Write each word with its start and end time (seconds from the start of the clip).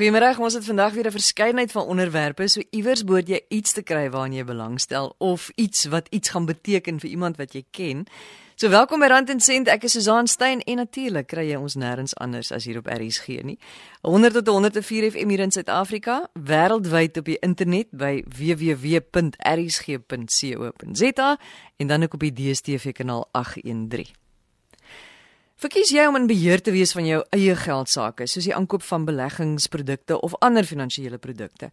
Goeiemôre, 0.00 0.32
ons 0.40 0.54
het 0.56 0.64
vandag 0.64 0.94
weer 0.96 1.06
'n 1.06 1.10
verskeidenheid 1.10 1.72
van 1.72 1.84
onderwerpe. 1.84 2.48
So 2.48 2.60
iewers 2.70 3.04
moet 3.04 3.28
jy 3.28 3.40
iets 3.48 3.72
te 3.72 3.82
kry 3.82 4.10
waaraan 4.10 4.32
jy 4.32 4.44
belangstel 4.44 5.14
of 5.18 5.50
iets 5.54 5.84
wat 5.84 6.06
iets 6.08 6.28
gaan 6.28 6.44
beteken 6.44 7.00
vir 7.00 7.10
iemand 7.10 7.36
wat 7.36 7.52
jy 7.52 7.64
ken. 7.70 8.06
So 8.54 8.68
welkom 8.68 9.00
by 9.00 9.06
Rand 9.06 9.28
en 9.30 9.40
Sent. 9.40 9.68
Ek 9.68 9.82
is 9.82 9.92
Susan 9.92 10.26
Stein 10.26 10.60
en 10.60 10.76
natuurlik 10.76 11.26
kry 11.26 11.50
jy 11.50 11.56
ons 11.56 11.74
nêrens 11.74 12.14
anders 12.14 12.52
as 12.52 12.64
hier 12.64 12.78
op 12.78 12.86
RSG 12.86 13.26
nie. 13.42 13.58
100 14.00 14.32
tot 14.32 14.46
104 14.46 15.10
FM 15.10 15.28
hier 15.28 15.40
in 15.40 15.50
Suid-Afrika, 15.50 16.30
wêreldwyd 16.32 17.16
op 17.16 17.24
die 17.24 17.38
internet 17.38 17.86
by 17.90 18.24
www.rsg.co.za 18.38 18.98
en 21.76 21.86
dan 21.86 22.02
ook 22.02 22.14
op 22.14 22.20
die 22.20 22.32
DStv 22.32 22.92
kanaal 22.92 23.28
813. 23.32 24.19
Verkies 25.60 25.90
jy 25.92 26.06
om 26.08 26.16
in 26.16 26.24
beheer 26.24 26.62
te 26.64 26.72
wees 26.72 26.94
van 26.96 27.04
jou 27.04 27.18
eie 27.36 27.52
geld 27.60 27.90
sake, 27.92 28.24
soos 28.24 28.46
die 28.46 28.54
aankoop 28.56 28.80
van 28.80 29.02
beleggingsprodukte 29.04 30.16
of 30.24 30.32
ander 30.40 30.64
finansiële 30.64 31.18
produkte? 31.20 31.68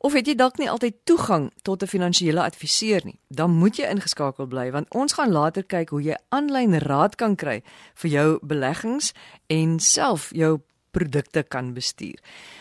Of 0.00 0.16
het 0.16 0.30
jy 0.30 0.32
dalk 0.40 0.56
nie 0.56 0.70
altyd 0.72 0.96
toegang 1.04 1.50
tot 1.60 1.82
'n 1.82 1.86
finansiële 1.86 2.40
adviseur 2.40 3.04
nie? 3.04 3.18
Dan 3.28 3.50
moet 3.50 3.76
jy 3.76 3.90
ingeskakel 3.92 4.46
bly 4.46 4.70
want 4.70 4.88
ons 4.94 5.12
gaan 5.12 5.32
later 5.32 5.64
kyk 5.64 5.90
hoe 5.90 6.02
jy 6.02 6.16
aanlyn 6.30 6.78
raad 6.78 7.16
kan 7.16 7.36
kry 7.36 7.62
vir 7.94 8.10
jou 8.10 8.38
beleggings 8.42 9.12
en 9.46 9.78
self 9.80 10.30
jou 10.32 10.60
produkte 10.90 11.42
kan 11.42 11.74
bestuur. 11.74 12.16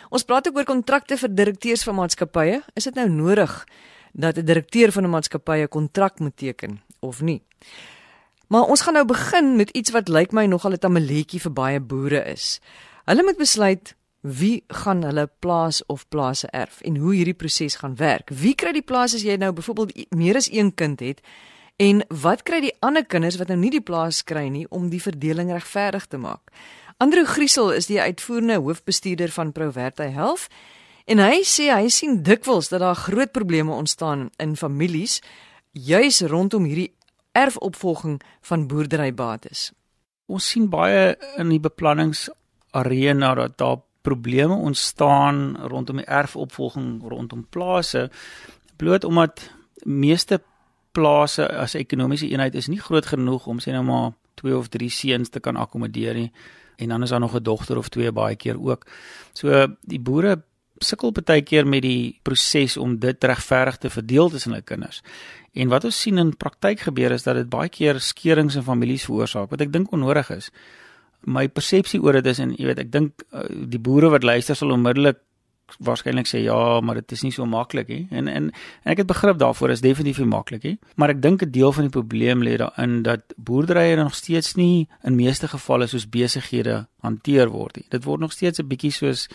Ons 0.09 0.23
praat 0.23 0.47
ook 0.47 0.57
oor 0.57 0.65
kontrakte 0.65 1.17
vir 1.17 1.35
direkteurs 1.35 1.83
van 1.83 1.95
maatskappye. 1.95 2.63
Is 2.75 2.83
dit 2.83 2.95
nou 2.95 3.09
nodig 3.09 3.65
dat 4.11 4.37
'n 4.37 4.45
direkteur 4.45 4.91
van 4.91 5.03
'n 5.03 5.09
maatskappy 5.09 5.61
'n 5.61 5.69
kontrak 5.69 6.19
moet 6.19 6.37
teken 6.37 6.81
of 6.99 7.21
nie? 7.21 7.41
Maar 8.47 8.61
ons 8.61 8.81
gaan 8.81 8.93
nou 8.93 9.05
begin 9.05 9.55
met 9.55 9.69
iets 9.69 9.91
wat 9.91 10.07
lyk 10.07 10.31
my 10.31 10.45
nogal 10.45 10.71
'n 10.71 10.77
tamaletjie 10.77 11.41
vir 11.41 11.53
baie 11.53 11.79
boere 11.79 12.23
is. 12.25 12.59
Hulle 13.05 13.23
moet 13.23 13.37
besluit 13.37 13.95
wie 14.21 14.63
gaan 14.67 15.03
hulle 15.03 15.29
plaas 15.39 15.85
of 15.85 16.07
plase 16.09 16.47
erf 16.47 16.81
en 16.81 16.97
hoe 16.97 17.13
hierdie 17.15 17.33
proses 17.37 17.75
gaan 17.75 17.95
werk. 17.95 18.29
Wie 18.29 18.55
kry 18.55 18.71
die 18.71 18.81
plaas 18.81 19.13
as 19.13 19.21
jy 19.21 19.35
nou 19.37 19.51
byvoorbeeld 19.51 20.13
meer 20.15 20.35
as 20.35 20.51
een 20.51 20.73
kind 20.73 20.99
het? 20.99 21.21
En 21.75 22.05
wat 22.07 22.43
kry 22.43 22.61
die 22.63 22.73
ander 22.79 23.05
kinders 23.05 23.37
wat 23.37 23.47
nou 23.47 23.57
nie 23.59 23.69
die 23.69 23.83
plaas 23.83 24.23
kry 24.23 24.47
nie 24.47 24.65
om 24.69 24.89
die 24.89 25.01
verdeling 25.01 25.51
regverdig 25.51 26.05
te 26.07 26.17
maak? 26.17 26.51
Andrew 26.97 27.25
Griesel 27.27 27.73
is 27.75 27.85
die 27.85 28.01
uitvoerende 28.01 28.55
hoofbestuurder 28.55 29.31
van 29.31 29.51
Proverta 29.51 30.07
Health 30.07 30.47
en 31.05 31.19
hy 31.19 31.43
sê 31.43 31.67
hy 31.73 31.89
sien 31.91 32.21
dikwels 32.23 32.71
dat 32.71 32.79
daar 32.79 32.95
groot 32.95 33.31
probleme 33.31 33.75
ontstaan 33.75 34.29
in 34.39 34.55
families 34.55 35.19
juis 35.71 36.21
rondom 36.21 36.63
hierdie 36.63 36.93
erfopvolging 37.35 38.21
van 38.47 38.67
boerderybates. 38.67 39.71
Ons 40.25 40.47
sien 40.49 40.69
baie 40.69 41.13
in 41.37 41.51
die 41.53 41.61
beplanningsarena 41.61 43.33
dat 43.35 43.57
daar 43.61 43.83
probleme 44.05 44.55
ontstaan 44.55 45.57
rondom 45.67 46.01
die 46.01 46.05
erfopvolging 46.05 47.01
rondom 47.09 47.45
plase 47.49 48.09
bloot 48.77 49.03
omdat 49.03 49.49
meeste 49.83 50.41
plase 50.91 51.47
as 51.49 51.73
ekonomiese 51.75 52.29
eenheid 52.29 52.55
is 52.55 52.69
nie 52.71 52.81
groot 52.81 53.05
genoeg 53.05 53.47
om 53.51 53.61
sê 53.63 53.73
nou 53.73 53.83
maar 53.87 54.13
2 54.41 54.57
of 54.57 54.69
3 54.69 54.89
seuns 54.89 55.33
te 55.33 55.41
kan 55.41 55.57
akkommodeer 55.57 56.13
nie 56.21 56.31
en 56.77 56.91
dan 56.91 57.03
is 57.03 57.09
daar 57.09 57.23
nog 57.23 57.35
'n 57.35 57.43
dogter 57.43 57.77
of 57.77 57.89
twee 57.89 58.11
baie 58.11 58.35
keer 58.35 58.61
ook. 58.61 58.85
So 59.33 59.67
die 59.81 59.99
boere 59.99 60.43
sukkel 60.77 61.11
baie 61.11 61.41
keer 61.41 61.67
met 61.67 61.81
die 61.81 62.19
proses 62.21 62.77
om 62.77 62.99
dit 62.99 63.23
regverdig 63.23 63.77
te 63.77 63.89
verdeel 63.89 64.29
tussen 64.29 64.51
hulle 64.51 64.63
kinders. 64.63 65.01
En 65.55 65.71
wat 65.71 65.85
ons 65.87 66.01
sien 66.01 66.17
in 66.19 66.33
praktyk 66.35 66.79
gebeur 66.89 67.15
is 67.15 67.23
dat 67.23 67.39
dit 67.39 67.49
baie 67.49 67.69
keer 67.71 67.99
skeurings 68.03 68.57
in 68.59 68.65
families 68.67 69.05
veroorsaak 69.07 69.53
wat 69.53 69.61
ek 69.63 69.71
dink 69.71 69.93
onnodig 69.95 70.29
is. 70.35 70.49
My 71.25 71.47
persepsie 71.47 72.01
oor 72.03 72.19
dit 72.19 72.27
is 72.27 72.41
en 72.43 72.51
jy 72.57 72.67
weet 72.69 72.83
ek 72.83 72.91
dink 72.91 73.23
uh, 73.31 73.47
die 73.47 73.79
boere 73.79 74.11
wat 74.13 74.27
luister 74.27 74.57
sal 74.59 74.75
onmiddellik 74.75 75.21
waarskynlik 75.81 76.27
sê 76.29 76.43
ja, 76.43 76.79
maar 76.85 76.99
dit 76.99 77.15
is 77.15 77.23
nie 77.25 77.31
so 77.33 77.45
maklik 77.49 77.87
nie. 77.89 78.03
En 78.11 78.27
en 78.27 78.51
en 78.51 78.91
ek 78.91 79.01
het 79.01 79.07
begrip 79.09 79.39
daarvoor 79.41 79.73
is 79.73 79.81
definitief 79.81 80.19
nie 80.21 80.29
maklik 80.29 80.63
nie. 80.63 80.75
Maar 80.95 81.15
ek 81.15 81.21
dink 81.21 81.41
'n 81.41 81.51
deel 81.51 81.71
van 81.71 81.87
die 81.87 81.95
probleem 81.95 82.43
lê 82.43 82.57
daarin 82.57 83.01
dat 83.03 83.33
boerderye 83.37 83.95
nog 83.95 84.15
steeds 84.15 84.55
nie 84.55 84.87
in 85.03 85.15
meeste 85.15 85.47
gevalle 85.47 85.87
soos 85.87 86.09
besighede 86.09 86.87
hanteer 87.01 87.49
word 87.49 87.75
nie. 87.77 87.85
Dit 87.89 88.03
word 88.03 88.19
nog 88.19 88.31
steeds 88.31 88.59
'n 88.59 88.67
bietjie 88.67 88.91
soos 88.91 89.27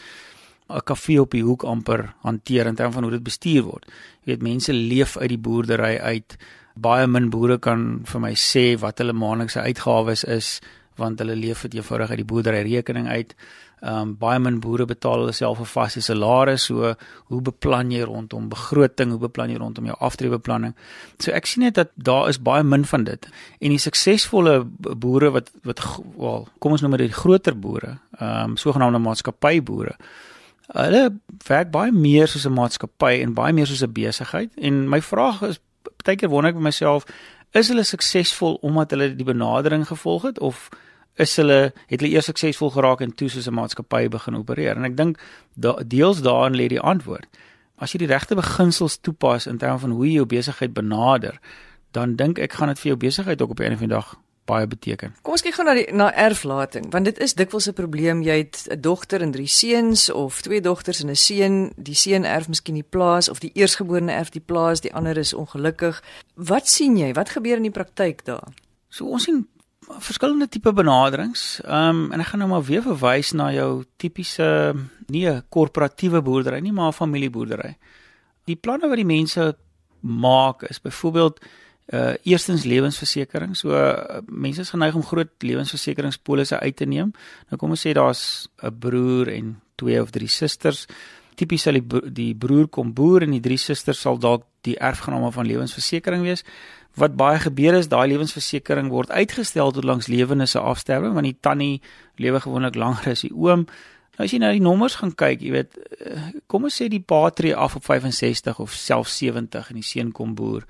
'n 0.70 0.84
kafee 0.84 1.20
op 1.20 1.30
die 1.30 1.42
hoek 1.42 1.62
amper 1.62 2.14
hanteer 2.22 2.66
in 2.66 2.74
terme 2.74 2.92
van 2.92 3.02
hoe 3.02 3.12
dit 3.12 3.22
bestuur 3.22 3.62
word. 3.62 3.86
Jy 4.24 4.32
weet 4.32 4.42
mense 4.42 4.72
leef 4.72 5.16
uit 5.16 5.28
die 5.28 5.38
boerdery 5.38 5.98
uit. 5.98 6.36
Baie 6.74 7.06
min 7.06 7.30
boere 7.30 7.58
kan 7.58 8.02
vir 8.04 8.20
my 8.20 8.34
sê 8.34 8.78
wat 8.78 8.98
hulle 8.98 9.12
maandelikse 9.12 9.60
uitgawes 9.60 10.24
is 10.24 10.60
want 11.00 11.18
hulle 11.18 11.36
leef 11.36 11.62
dit 11.62 11.74
eenvoudig 11.74 12.10
uit 12.10 12.20
die 12.20 12.30
boerdery 12.32 12.62
rekening 12.62 13.08
uit. 13.08 13.34
Ehm 13.80 14.00
um, 14.00 14.16
baie 14.20 14.38
min 14.38 14.58
boere 14.60 14.84
betaal 14.84 15.22
hulle 15.22 15.32
self 15.32 15.60
'n 15.60 15.64
vaste 15.64 16.00
salaris, 16.04 16.64
so 16.68 16.94
hoe 17.30 17.40
beplan 17.40 17.90
jy 17.90 18.02
rondom 18.04 18.48
begroting, 18.48 19.10
hoe 19.10 19.18
beplan 19.18 19.50
jy 19.50 19.56
rondom 19.56 19.86
jou 19.86 19.96
aftreebeplanning? 19.98 20.74
So 21.18 21.32
ek 21.32 21.46
sien 21.46 21.62
net 21.62 21.74
dat 21.74 21.88
daar 21.96 22.28
is 22.28 22.38
baie 22.38 22.62
min 22.62 22.84
van 22.84 23.04
dit. 23.04 23.28
En 23.60 23.70
die 23.70 23.78
suksesvolle 23.78 24.64
boere 24.96 25.30
wat 25.30 25.50
wat 25.64 25.80
wel, 26.16 26.48
kom 26.58 26.72
ons 26.72 26.82
noem 26.82 26.96
dit 26.96 27.12
groter 27.12 27.58
boere, 27.58 27.98
ehm 28.18 28.50
um, 28.50 28.56
sogenaamde 28.56 28.98
maatskappyboere 28.98 29.96
hulle 30.74 31.20
werk 31.46 31.70
baie 31.70 31.92
meer 31.92 32.28
soos 32.28 32.46
'n 32.46 32.52
maatskappy 32.52 33.20
en 33.22 33.34
baie 33.34 33.52
meer 33.52 33.66
soos 33.66 33.82
'n 33.82 33.92
besigheid. 33.92 34.50
En 34.56 34.88
my 34.88 35.00
vraag 35.02 35.42
is 35.42 35.60
baie 36.04 36.16
keer 36.16 36.28
wonder 36.28 36.50
ek 36.50 36.56
by 36.56 36.62
myself 36.62 37.04
is 37.52 37.68
hulle 37.68 37.82
suksesvol 37.82 38.58
omdat 38.62 38.90
hulle 38.90 39.14
die 39.14 39.24
benadering 39.24 39.86
gevolg 39.86 40.22
het 40.22 40.38
of 40.38 40.68
is 41.14 41.36
hulle 41.36 41.72
het 41.86 42.00
hulle 42.00 42.12
eers 42.12 42.24
suksesvol 42.24 42.70
geraak 42.70 43.00
en 43.00 43.14
toe 43.14 43.28
soos 43.28 43.46
'n 43.46 43.54
maatskappy 43.54 44.08
begin 44.08 44.36
opereer? 44.36 44.76
En 44.76 44.84
ek 44.84 44.96
dink 44.96 45.18
da, 45.54 45.72
deels 45.86 46.22
daarin 46.22 46.56
lê 46.56 46.68
die 46.68 46.80
antwoord. 46.80 47.26
As 47.76 47.92
jy 47.92 47.98
die 47.98 48.06
regte 48.06 48.34
beginsels 48.34 48.98
toepas 49.00 49.46
in 49.46 49.58
terme 49.58 49.78
van 49.78 49.90
hoe 49.90 50.06
jy 50.06 50.14
jou 50.14 50.26
besigheid 50.26 50.72
benader 50.72 51.40
dan 51.90 52.16
dink 52.16 52.38
ek 52.38 52.52
gaan 52.52 52.68
dit 52.68 52.78
vir 52.78 52.92
jou 52.92 52.96
besigheid 52.96 53.42
ook 53.42 53.50
op 53.50 53.60
'n 53.60 53.72
of 53.72 53.80
ander 53.82 53.88
dag 53.88 54.18
baie 54.50 54.66
beteken. 54.70 55.14
Kom 55.22 55.36
ons 55.36 55.44
kyk 55.46 55.56
gou 55.56 55.66
na 55.66 55.74
die 55.78 55.86
na 55.96 56.10
erflating, 56.26 56.90
want 56.94 57.08
dit 57.08 57.20
is 57.22 57.36
dikwels 57.38 57.68
'n 57.70 57.78
probleem. 57.78 58.22
Jy 58.22 58.36
het 58.36 58.66
'n 58.70 58.80
dogter 58.80 59.22
en 59.22 59.32
drie 59.32 59.48
seuns 59.48 60.10
of 60.10 60.42
twee 60.42 60.60
dogters 60.60 61.02
en 61.02 61.10
'n 61.10 61.16
seun. 61.16 61.72
Die 61.76 61.94
seun 61.94 62.24
erf 62.24 62.48
miskien 62.48 62.74
die 62.74 62.90
plaas 62.90 63.28
of 63.28 63.38
die 63.40 63.52
eersgeborene 63.54 64.12
erf 64.12 64.30
die 64.30 64.44
plaas, 64.44 64.80
die 64.80 64.94
ander 64.94 65.16
is 65.16 65.34
ongelukkig. 65.34 66.02
Wat 66.34 66.68
sien 66.68 66.96
jy? 66.96 67.12
Wat 67.12 67.28
gebeur 67.28 67.56
in 67.56 67.68
die 67.68 67.78
praktyk 67.78 68.24
daar? 68.24 68.52
So 68.88 69.06
ons 69.06 69.24
sien 69.24 69.46
verskillende 69.98 70.48
tipe 70.48 70.72
benaderings. 70.72 71.60
Ehm 71.64 71.88
um, 71.88 72.12
en 72.12 72.20
ek 72.20 72.26
gaan 72.26 72.38
nou 72.38 72.50
maar 72.50 72.64
weer 72.64 72.82
verwys 72.82 73.32
na 73.32 73.50
jou 73.52 73.84
tipiese 73.96 74.74
nee, 75.06 75.42
korporatiewe 75.48 76.22
boerdery, 76.22 76.60
nie 76.60 76.72
maar 76.72 76.92
familieboerdery. 76.92 77.76
Die 78.44 78.56
planne 78.56 78.88
wat 78.88 79.00
die 79.00 79.08
mense 79.08 79.56
maak 80.00 80.62
is 80.62 80.80
byvoorbeeld 80.80 81.40
uh 81.90 82.14
eerstens 82.22 82.64
lewensversekering. 82.64 83.56
So 83.58 83.74
uh, 83.74 84.20
mense 84.26 84.62
is 84.62 84.70
geneig 84.70 84.94
om 84.94 85.02
groot 85.02 85.30
lewensversekeringspolisse 85.42 86.60
uit 86.60 86.76
te 86.76 86.86
neem. 86.86 87.10
Nou 87.50 87.58
kom 87.58 87.74
ons 87.74 87.86
sê 87.86 87.94
daar's 87.96 88.48
'n 88.62 88.78
broer 88.78 89.28
en 89.28 89.60
twee 89.74 90.00
of 90.02 90.10
drie 90.10 90.28
susters. 90.28 90.86
Tipies 91.34 91.62
sal 91.62 91.80
die, 91.80 92.12
die 92.12 92.34
broer 92.34 92.68
kom 92.68 92.92
boer 92.94 93.22
en 93.22 93.30
die 93.30 93.40
drie 93.40 93.58
susters 93.58 94.00
sal 94.00 94.18
dalk 94.18 94.44
die 94.68 94.76
erfgename 94.78 95.32
van 95.32 95.46
lewensversekering 95.46 96.22
wees. 96.22 96.44
Wat 96.94 97.16
baie 97.16 97.38
gebeur 97.38 97.74
is 97.74 97.88
daai 97.88 98.08
lewensversekering 98.12 98.90
word 98.92 99.10
uitgestel 99.10 99.72
tot 99.72 99.84
langs 99.84 100.06
lewende 100.06 100.46
se 100.46 100.58
afsterwe 100.58 101.10
want 101.10 101.26
die 101.26 101.38
tannie 101.40 101.80
lewe 102.16 102.40
gewoonlik 102.40 102.74
langer 102.74 103.10
as 103.14 103.24
die 103.26 103.34
oom. 103.34 103.66
Nou 104.18 104.26
as 104.26 104.30
jy 104.30 104.38
na 104.38 104.52
die 104.52 104.60
nommers 104.60 104.98
gaan 105.00 105.14
kyk, 105.14 105.40
jy 105.40 105.50
weet, 105.50 105.78
uh, 106.06 106.28
kom 106.46 106.64
ons 106.68 106.76
sê 106.76 106.90
die 106.92 107.00
pa 107.00 107.30
tree 107.30 107.54
af 107.56 107.78
op 107.78 107.84
65 107.84 108.58
of 108.60 108.74
selfs 108.76 109.16
70 109.18 109.70
en 109.70 109.80
die 109.80 109.86
seun 109.86 110.12
kom 110.12 110.34
boer 110.34 110.66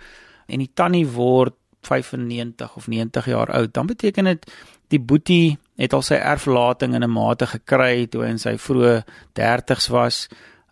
en 0.50 0.58
die 0.58 0.70
tannie 0.74 1.06
word 1.06 1.54
95 1.86 2.76
of 2.76 2.86
90 2.92 3.26
jaar 3.26 3.50
oud, 3.56 3.72
dan 3.74 3.86
beteken 3.86 4.24
dit 4.24 4.44
die 4.92 5.00
boetie 5.00 5.58
het 5.80 5.94
al 5.96 6.02
sy 6.04 6.18
erflating 6.18 6.94
in 6.94 7.04
'n 7.04 7.10
mate 7.10 7.46
gekry 7.46 8.06
toe 8.06 8.24
hy 8.24 8.30
in 8.34 8.42
sy 8.42 8.56
vroeë 8.58 9.04
30's 9.38 9.88
was 9.88 10.28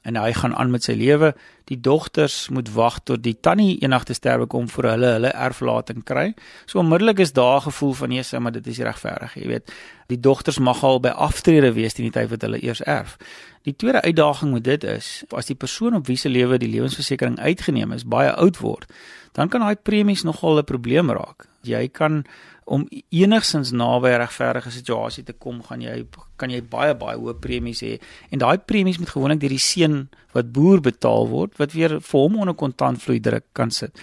en 0.09 0.17
hy 0.17 0.33
gaan 0.33 0.55
aan 0.57 0.71
met 0.73 0.87
sy 0.87 0.95
lewe. 0.97 1.35
Die 1.69 1.77
dogters 1.85 2.49
moet 2.55 2.71
wag 2.73 3.01
tot 3.05 3.21
die 3.23 3.37
tannie 3.45 3.77
eendag 3.83 4.07
te 4.09 4.17
sterwe 4.17 4.47
kom 4.49 4.69
vir 4.73 4.89
hulle 4.95 5.11
hulle 5.19 5.33
erflating 5.37 6.01
kry. 6.09 6.31
So 6.67 6.81
onmiddellik 6.81 7.21
is 7.25 7.35
daar 7.37 7.61
'n 7.61 7.69
gevoel 7.69 7.93
van 7.93 8.09
nee, 8.09 8.41
maar 8.41 8.53
dit 8.53 8.67
is 8.67 8.79
regverdig, 8.79 9.35
jy 9.35 9.47
weet. 9.47 9.73
Die 10.07 10.21
dogters 10.21 10.59
mag 10.59 10.83
al 10.85 11.01
by 11.01 11.09
aftrede 11.09 11.73
wees 11.73 11.93
teen 11.93 12.09
die 12.09 12.21
tyd 12.21 12.31
wat 12.31 12.43
hulle 12.43 12.63
eers 12.63 12.81
erf. 12.81 13.17
Die 13.63 13.77
tweede 13.77 14.01
uitdaging 14.03 14.53
met 14.53 14.65
dit 14.65 14.85
is 14.85 15.25
as 15.29 15.47
die 15.47 15.55
persoon 15.57 15.95
op 15.95 16.07
wie 16.07 16.17
se 16.17 16.29
lewe 16.29 16.59
die 16.59 16.71
lewensversekering 16.71 17.39
uitgeneem 17.39 17.93
is 17.93 18.05
baie 18.05 18.33
oud 18.33 18.59
word, 18.59 18.93
dan 19.33 19.49
kan 19.49 19.61
daai 19.61 19.77
premies 19.77 20.23
nogal 20.23 20.59
'n 20.59 20.65
probleem 20.65 21.11
raak. 21.11 21.47
Jy 21.63 21.89
kan 21.89 22.25
om 22.69 22.85
enigsins 23.09 23.71
naby 23.73 24.09
'n 24.09 24.21
regverdige 24.21 24.71
situasie 24.71 25.25
te 25.25 25.33
kom, 25.33 25.63
gaan 25.63 25.81
jy 25.81 26.07
kan 26.37 26.51
jy 26.51 26.61
baie 26.63 26.95
baie 26.95 27.17
hoë 27.17 27.41
premies 27.41 27.81
hê 27.83 27.99
en 28.31 28.39
daai 28.39 28.59
premies 28.59 28.99
moet 28.99 29.09
gewoonlik 29.09 29.41
deur 29.41 29.57
die 29.57 29.59
seun 29.59 30.09
wat 30.33 30.53
boer 30.53 30.81
betaal 30.81 31.29
word 31.29 31.57
wat 31.59 31.73
weer 31.73 32.01
vir 32.01 32.21
hom 32.21 32.37
onder 32.37 32.55
kontantvloei 32.55 33.21
druk 33.21 33.45
kan 33.53 33.71
sit. 33.71 33.97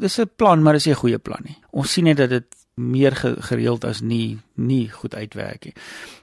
Dis 0.00 0.18
'n 0.18 0.30
plan, 0.36 0.62
maar 0.62 0.72
dis 0.72 0.86
nie 0.86 0.94
'n 0.94 1.02
goeie 1.02 1.18
plan 1.18 1.42
nie. 1.44 1.58
Ons 1.72 1.92
sien 1.92 2.04
net 2.04 2.16
dat 2.16 2.30
dit 2.30 2.46
meer 2.74 3.12
gereeld 3.16 3.84
as 3.84 4.00
nie 4.00 4.38
nie 4.54 4.88
goed 4.88 5.14
uitwerk 5.14 5.64
nie. 5.64 5.74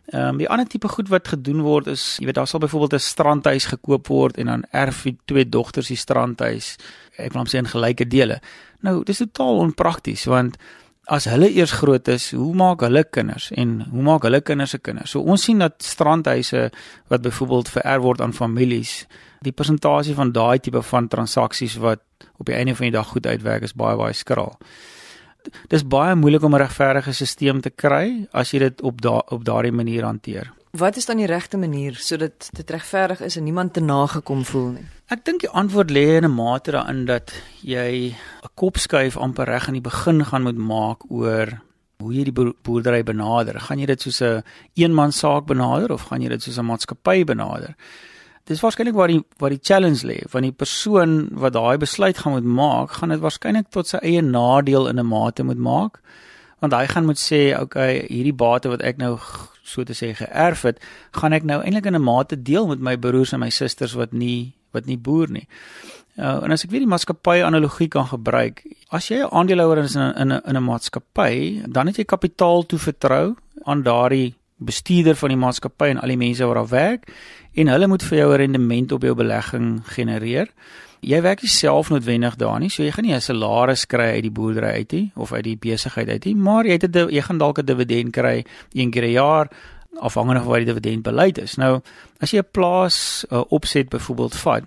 Ehm 0.05 0.29
um, 0.29 0.37
die 0.37 0.49
ander 0.49 0.67
tipe 0.67 0.87
goed 0.87 1.09
wat 1.09 1.27
gedoen 1.27 1.61
word 1.61 1.87
is, 1.87 2.17
jy 2.19 2.25
weet 2.25 2.35
daar 2.35 2.47
sal 2.47 2.59
byvoorbeeld 2.59 2.93
'n 2.93 2.99
strandhuis 2.99 3.65
gekoop 3.65 4.07
word 4.07 4.37
en 4.37 4.45
dan 4.45 4.63
erf 4.71 5.03
die 5.03 5.17
twee 5.25 5.49
dogters 5.49 5.87
die 5.87 5.97
strandhuis. 5.97 6.75
Ek 7.17 7.33
wil 7.33 7.41
hom 7.43 7.47
sê 7.47 7.57
in 7.57 7.67
gelyke 7.67 8.07
dele. 8.07 8.41
Nou, 8.81 9.03
dis 9.03 9.17
totaal 9.17 9.57
onprakties 9.57 10.25
want 10.25 10.57
as 11.07 11.25
hulle 11.31 11.49
eers 11.49 11.71
groot 11.71 12.07
is, 12.07 12.31
hoe 12.35 12.53
maak 12.55 12.81
hulle 12.83 13.03
kinders 13.03 13.51
en 13.55 13.79
hoe 13.91 14.03
maak 14.03 14.27
hulle 14.27 14.41
kinders 14.41 14.75
se 14.75 14.81
kinders? 14.83 15.11
So 15.11 15.21
ons 15.21 15.43
sien 15.43 15.63
dat 15.63 15.79
strandhuise 15.83 16.69
wat 17.07 17.21
byvoorbeeld 17.21 17.69
vererf 17.69 18.03
word 18.03 18.21
aan 18.21 18.33
families, 18.33 19.05
die 19.41 19.53
persentasie 19.55 20.15
van 20.17 20.33
daai 20.35 20.59
tipe 20.59 20.81
van 20.81 21.07
transaksies 21.07 21.77
wat 21.79 22.03
op 22.37 22.45
die 22.45 22.55
einde 22.55 22.75
van 22.75 22.89
die 22.89 22.97
dag 22.97 23.07
goed 23.07 23.27
uitwerk 23.27 23.63
is 23.63 23.75
baie 23.77 23.97
baie 23.97 24.13
skraal 24.13 24.57
dis 25.71 25.85
baie 25.87 26.15
moeilik 26.15 26.43
om 26.43 26.55
'n 26.55 26.61
regverdige 26.61 27.13
stelsel 27.13 27.61
te 27.61 27.69
kry 27.69 28.27
as 28.31 28.51
jy 28.51 28.59
dit 28.59 28.81
op 28.81 29.01
da 29.01 29.17
op 29.35 29.43
daardie 29.45 29.71
manier 29.71 30.03
hanteer. 30.03 30.51
Wat 30.77 30.97
is 30.97 31.05
dan 31.05 31.17
die 31.17 31.25
regte 31.25 31.57
manier 31.57 31.95
sodat 31.95 32.49
dit 32.53 32.69
regverdig 32.69 33.21
is 33.25 33.35
en 33.35 33.43
niemand 33.43 33.73
te 33.73 33.81
nagekom 33.81 34.43
voel 34.45 34.67
nie? 34.75 34.83
Ek 35.09 35.23
dink 35.25 35.41
die 35.41 35.49
antwoord 35.49 35.89
lê 35.89 36.17
in 36.17 36.25
'n 36.25 36.35
mate 36.35 36.71
daarin 36.71 37.05
dat 37.05 37.33
jy 37.61 38.13
'n 38.13 38.51
kop 38.53 38.77
skuif 38.77 39.17
amper 39.17 39.45
reg 39.45 39.67
aan 39.67 39.79
die 39.79 39.89
begin 39.89 40.25
gaan 40.25 40.43
moet 40.43 40.57
maak 40.57 41.09
oor 41.09 41.61
hoe 41.97 42.13
jy 42.13 42.23
die 42.23 42.53
boerdery 42.63 43.03
benader. 43.03 43.59
Gaan 43.59 43.79
jy 43.79 43.85
dit 43.85 44.01
soos 44.01 44.21
'n 44.21 44.43
eenman 44.75 45.11
saak 45.11 45.45
benader 45.45 45.91
of 45.91 46.01
gaan 46.01 46.21
jy 46.21 46.29
dit 46.29 46.43
soos 46.43 46.57
'n 46.57 46.65
maatskappy 46.65 47.23
benader? 47.23 47.75
dis 48.47 48.61
waarskynlik 48.61 48.95
waar 48.95 49.11
die 49.11 49.23
waar 49.37 49.49
die 49.49 49.63
challenge 49.63 50.05
lê 50.07 50.21
van 50.31 50.41
die 50.41 50.51
persoon 50.51 51.29
wat 51.31 51.53
daai 51.53 51.77
besluit 51.77 52.17
gaan 52.17 52.33
moet 52.33 52.43
maak, 52.43 52.91
gaan 52.91 53.09
dit 53.09 53.19
waarskynlik 53.19 53.69
tot 53.69 53.87
sy 53.87 53.97
eie 53.97 54.21
nadeel 54.21 54.87
in 54.87 54.99
'n 54.99 55.05
mate 55.05 55.43
moet 55.43 55.57
maak. 55.57 55.99
Want 56.59 56.73
hy 56.73 56.85
gaan 56.87 57.05
moet 57.05 57.19
sê, 57.19 57.59
okay, 57.59 58.07
hierdie 58.09 58.33
bate 58.33 58.69
wat 58.69 58.81
ek 58.81 58.97
nou 58.97 59.19
so 59.67 59.83
te 59.83 59.95
sê 59.97 60.13
geërf 60.15 60.63
het, 60.69 60.81
gaan 61.19 61.35
ek 61.35 61.43
nou 61.47 61.59
eintlik 61.61 61.85
in 61.85 61.95
'n 61.95 62.03
mate 62.03 62.39
deel 62.41 62.67
met 62.67 62.79
my 62.79 62.95
broers 62.95 63.33
en 63.33 63.39
my 63.43 63.49
susters 63.49 63.93
wat 63.93 64.13
nie 64.13 64.53
wat 64.73 64.85
nie 64.85 64.97
boer 64.97 65.29
nie. 65.31 65.47
Uh, 66.17 66.43
en 66.43 66.51
as 66.51 66.63
ek 66.65 66.71
weer 66.71 66.81
die 66.81 66.89
maatskappy 66.89 67.43
analogie 67.45 67.87
kan 67.87 68.07
gebruik, 68.09 68.63
as 68.89 69.09
jy 69.09 69.21
'n 69.21 69.31
aandeelhouer 69.31 69.83
is 69.83 69.95
in 69.95 70.01
'n 70.01 70.15
in 70.21 70.31
'n 70.33 70.41
in 70.49 70.57
'n 70.57 70.63
maatskappy, 70.63 71.63
dan 71.67 71.87
het 71.87 71.97
jy 71.97 72.05
kapitaal 72.05 72.65
toevertrou 72.65 73.35
aan 73.65 73.83
daardie 73.83 74.35
bestuurder 74.57 75.15
van 75.15 75.29
die 75.29 75.37
maatskappy 75.37 75.89
en 75.89 75.99
al 76.01 76.07
die 76.07 76.17
mense 76.17 76.45
wat 76.45 76.55
daar 76.55 76.67
werk 76.67 77.11
en 77.53 77.67
hulle 77.67 77.87
moet 77.87 78.03
vir 78.03 78.17
jou 78.17 78.35
rendement 78.35 78.91
op 78.91 79.01
jou 79.01 79.15
belegging 79.15 79.81
genereer. 79.85 80.47
Jy 81.01 81.21
werk 81.21 81.41
nie 81.41 81.49
self 81.49 81.89
noodwendig 81.89 82.35
daar 82.35 82.59
nie, 82.59 82.69
so 82.69 82.83
jy 82.83 82.91
gaan 82.91 83.05
nie 83.05 83.13
'n 83.13 83.21
salaris 83.21 83.85
kry 83.85 84.15
uit 84.15 84.23
die 84.23 84.31
boerdery 84.31 84.71
uit 84.81 84.91
nie 84.91 85.11
of 85.15 85.33
uit 85.33 85.43
die 85.43 85.57
besigheid 85.57 86.09
uit 86.09 86.25
nie, 86.25 86.35
maar 86.35 86.65
jy 86.65 86.71
het 86.71 86.95
'n 86.95 87.09
jy 87.09 87.21
gaan 87.21 87.37
dalk 87.37 87.59
'n 87.59 87.65
dividend 87.65 88.11
kry 88.11 88.45
een 88.73 88.91
keer 88.91 89.03
'n 89.03 89.11
jaar 89.11 89.49
afhangende 89.99 90.41
van 90.41 90.49
wat 90.49 90.57
die 90.57 90.73
dividend 90.73 91.03
beleid 91.03 91.37
is. 91.37 91.55
Nou, 91.57 91.81
as 92.19 92.31
jy 92.31 92.39
'n 92.39 92.51
plaas 92.51 93.25
uh, 93.31 93.43
opset 93.49 93.89
byvoorbeeld 93.89 94.35
vat, 94.35 94.63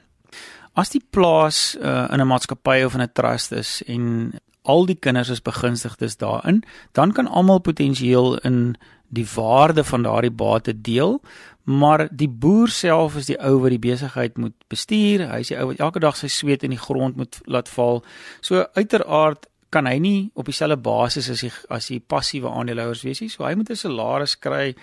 as 0.80 0.92
die 0.94 1.02
plaas 1.10 1.76
uh, 1.80 2.08
in 2.12 2.20
'n 2.20 2.30
maatskappy 2.30 2.82
of 2.84 2.94
in 2.94 3.02
'n 3.02 3.12
trust 3.12 3.52
is 3.52 3.82
en 3.86 4.32
al 4.62 4.86
die 4.86 4.98
kinders 4.98 5.28
is 5.28 5.42
begunstigdes 5.42 6.16
daarin, 6.16 6.62
dan 6.92 7.12
kan 7.12 7.26
almal 7.26 7.60
potensieel 7.60 8.38
in 8.38 8.76
die 9.08 9.26
waarde 9.34 9.84
van 9.84 10.02
daardie 10.02 10.30
bate 10.30 10.80
deel, 10.80 11.20
maar 11.64 12.08
die 12.10 12.28
boer 12.28 12.68
self 12.68 13.16
is 13.16 13.26
die 13.26 13.38
ou 13.38 13.58
wat 13.60 13.74
die 13.74 13.82
besigheid 13.82 14.38
moet 14.38 14.54
bestuur. 14.68 15.26
Hy 15.30 15.40
is 15.44 15.48
die 15.52 15.58
ou 15.58 15.66
wat 15.70 15.82
elke 15.82 16.00
dag 16.00 16.16
sy 16.16 16.28
sweet 16.28 16.62
in 16.62 16.74
die 16.74 16.80
grond 16.80 17.16
moet 17.16 17.40
laat 17.44 17.68
val. 17.68 18.04
So 18.40 18.64
uiteraard 18.74 19.46
kan 19.70 19.86
hy 19.86 19.98
nie 20.02 20.30
op 20.34 20.48
dieselfde 20.50 20.80
basis 20.82 21.30
as 21.30 21.44
die 21.44 21.52
as 21.70 21.90
die 21.92 22.00
passiewe 22.00 22.50
aandeelhouers 22.50 23.04
wees 23.06 23.20
nie. 23.22 23.30
So 23.30 23.44
hy 23.44 23.54
moet 23.54 23.70
'n 23.70 23.76
salaris 23.76 24.38
kry 24.38 24.74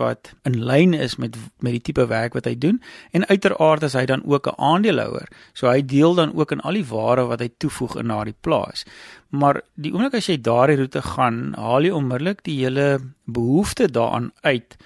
wat 0.00 0.32
in 0.48 0.56
lyn 0.64 0.94
is 0.94 1.16
met 1.16 1.36
met 1.58 1.72
die 1.72 1.80
tipe 1.80 2.06
werk 2.06 2.32
wat 2.36 2.46
hy 2.48 2.54
doen 2.58 2.80
en 3.12 3.26
uiteraard 3.26 3.82
is 3.88 3.96
hy 3.98 4.04
dan 4.08 4.24
ook 4.24 4.48
'n 4.48 4.56
aandeelhouer. 4.56 5.28
So 5.52 5.68
hy 5.68 5.84
deel 5.84 6.14
dan 6.14 6.34
ook 6.34 6.52
in 6.52 6.60
al 6.60 6.72
die 6.72 6.86
waarde 6.86 7.26
wat 7.26 7.40
hy 7.40 7.50
toevoeg 7.58 7.96
in 7.96 8.08
daardie 8.08 8.36
plaas. 8.40 8.84
Maar 9.28 9.60
die 9.74 9.92
oomblik 9.92 10.14
as 10.14 10.26
jy 10.26 10.40
daardie 10.40 10.76
roete 10.76 11.02
gaan, 11.02 11.54
haal 11.56 11.82
jy 11.82 11.90
onmiddellik 11.90 12.44
die 12.44 12.64
hele 12.64 13.00
behoefte 13.24 13.90
daaraan 13.90 14.32
uit 14.40 14.76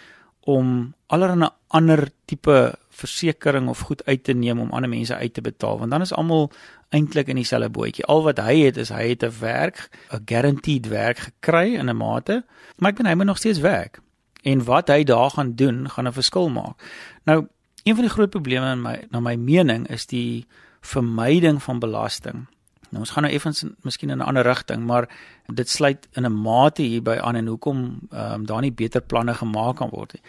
om 0.41 0.95
allerlei 1.07 1.51
ander 1.69 2.11
tipe 2.25 2.75
versekerings 2.91 3.69
of 3.69 3.81
goed 3.81 4.05
uit 4.07 4.25
te 4.25 4.33
neem 4.33 4.61
om 4.61 4.71
ander 4.71 4.89
mense 4.89 5.15
uit 5.15 5.35
te 5.35 5.41
betaal 5.41 5.79
want 5.79 5.91
dan 5.91 6.01
is 6.01 6.13
almal 6.13 6.51
eintlik 6.89 7.29
in 7.29 7.37
dieselfde 7.37 7.69
bootjie. 7.69 8.05
Al 8.05 8.23
wat 8.23 8.39
hy 8.39 8.61
het 8.61 8.77
is 8.77 8.89
hy 8.89 9.09
het 9.09 9.23
'n 9.23 9.33
werk, 9.41 9.91
'n 10.11 10.23
guaranteed 10.25 10.89
werk 10.89 11.19
gekry 11.19 11.75
in 11.75 11.91
'n 11.91 11.97
mate, 11.97 12.45
maar 12.79 12.91
ek 12.91 12.97
ben 12.97 13.07
hy 13.07 13.15
moet 13.15 13.27
nog 13.27 13.39
steeds 13.39 13.59
werk 13.59 14.01
en 14.47 14.65
wat 14.65 14.91
hy 14.93 15.03
daar 15.05 15.31
gaan 15.35 15.55
doen 15.59 15.89
gaan 15.91 16.07
'n 16.07 16.13
verskil 16.13 16.49
maak. 16.49 16.77
Nou, 17.25 17.47
een 17.83 17.95
van 17.95 18.05
die 18.05 18.13
groot 18.13 18.31
probleme 18.31 18.71
in 18.73 18.83
my 18.83 19.07
na 19.11 19.21
my 19.21 19.35
mening 19.35 19.89
is 19.89 20.07
die 20.07 20.47
vermyding 20.81 21.63
van 21.63 21.79
belasting. 21.79 22.47
Nou 22.91 23.03
ons 23.03 23.11
gaan 23.11 23.23
nou 23.23 23.35
effens 23.35 23.65
miskien 23.83 24.11
in 24.11 24.19
'n 24.19 24.27
ander 24.29 24.43
rigting, 24.43 24.87
maar 24.87 25.09
dit 25.47 25.69
sluit 25.69 26.09
in 26.13 26.25
'n 26.25 26.41
mate 26.43 26.83
hierby 26.83 27.19
aan 27.19 27.35
en 27.35 27.47
hoekom 27.47 27.99
ehm 28.11 28.33
um, 28.33 28.47
daar 28.47 28.61
nie 28.61 28.73
beter 28.73 29.01
planne 29.01 29.35
gemaak 29.35 29.77
kan 29.77 29.91
word 29.91 30.13
nie. 30.13 30.23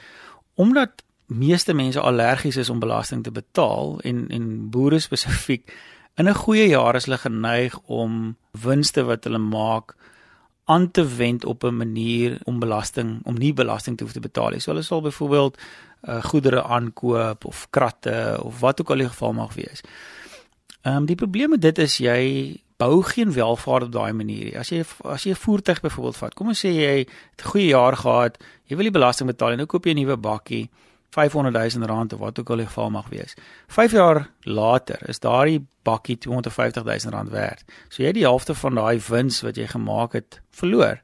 Omdat 0.54 1.04
meeste 1.26 1.74
mense 1.74 2.00
allergies 2.00 2.58
is 2.58 2.70
om 2.70 2.80
belasting 2.80 3.24
te 3.24 3.32
betaal 3.32 4.00
en 4.00 4.30
en 4.30 4.70
boere 4.70 5.00
spesifiek 5.00 5.74
in 6.16 6.28
'n 6.28 6.34
goeie 6.34 6.68
jaar 6.68 6.96
is 6.96 7.06
hulle 7.06 7.18
geneig 7.18 7.80
om 7.86 8.38
winste 8.52 9.04
wat 9.04 9.24
hulle 9.24 9.38
maak 9.38 9.96
aan 10.68 10.92
te 10.92 11.04
wend 11.16 11.46
op 11.46 11.64
'n 11.64 11.78
manier 11.78 12.40
om 12.44 12.60
belasting 12.60 13.20
om 13.24 13.36
nie 13.36 13.54
belasting 13.54 13.98
te 13.98 14.04
hoef 14.04 14.14
te 14.14 14.20
betaal 14.20 14.50
nie. 14.50 14.60
So 14.60 14.72
hulle 14.72 14.84
sal 14.84 15.02
byvoorbeeld 15.02 15.58
uh, 15.58 16.24
goedere 16.24 16.64
aankoop 16.64 17.46
of 17.46 17.68
kratte 17.70 18.40
of 18.44 18.60
wat 18.60 18.82
ook 18.82 18.90
al 18.90 19.04
die 19.04 19.08
geval 19.08 19.34
mag 19.34 19.54
wees. 19.54 19.82
Ehm 20.82 20.96
um, 20.96 21.06
die 21.06 21.16
probleem 21.16 21.50
met 21.50 21.62
dit 21.62 21.78
is 21.78 21.98
jy 21.98 22.56
bou 22.78 23.04
geen 23.04 23.34
welvaart 23.34 23.84
op 23.84 23.92
daai 23.92 24.14
manier 24.14 24.44
nie. 24.44 24.58
As 24.60 24.70
jy 24.70 24.84
as 25.04 25.24
jy 25.24 25.32
'n 25.32 25.44
voertuig 25.46 25.82
byvoorbeeld 25.82 26.18
vat, 26.18 26.34
kom 26.34 26.48
ons 26.48 26.66
sê 26.66 26.70
jy 26.70 26.98
het 26.98 27.42
'n 27.42 27.50
goeie 27.50 27.68
jaar 27.68 27.96
gehad, 27.96 28.38
jy 28.66 28.76
wil 28.76 28.86
die 28.86 29.00
belasting 29.00 29.30
betaal 29.30 29.52
en 29.52 29.58
nou 29.58 29.66
koop 29.66 29.86
jy 29.86 29.92
'n 29.92 29.96
nuwe 30.04 30.18
bakkie. 30.18 30.70
500 31.10 31.74
000 31.74 31.88
rand 31.88 32.14
of 32.14 32.20
wat 32.20 32.40
ook 32.40 32.50
al 32.50 32.56
die 32.62 32.66
geval 32.66 32.90
mag 32.90 33.10
wees. 33.10 33.34
5 33.68 33.92
jaar 33.92 34.30
later 34.42 35.10
is 35.10 35.20
daardie 35.20 35.66
bakkie 35.84 36.18
250 36.18 36.84
000 36.84 37.14
rand 37.14 37.30
werd. 37.30 37.64
So 37.90 38.02
jy 38.02 38.12
het 38.12 38.20
die 38.20 38.28
helfte 38.28 38.56
van 38.56 38.76
daai 38.76 39.00
wins 39.08 39.42
wat 39.42 39.56
jy 39.56 39.68
gemaak 39.68 40.14
het 40.14 40.42
verloor. 40.52 41.02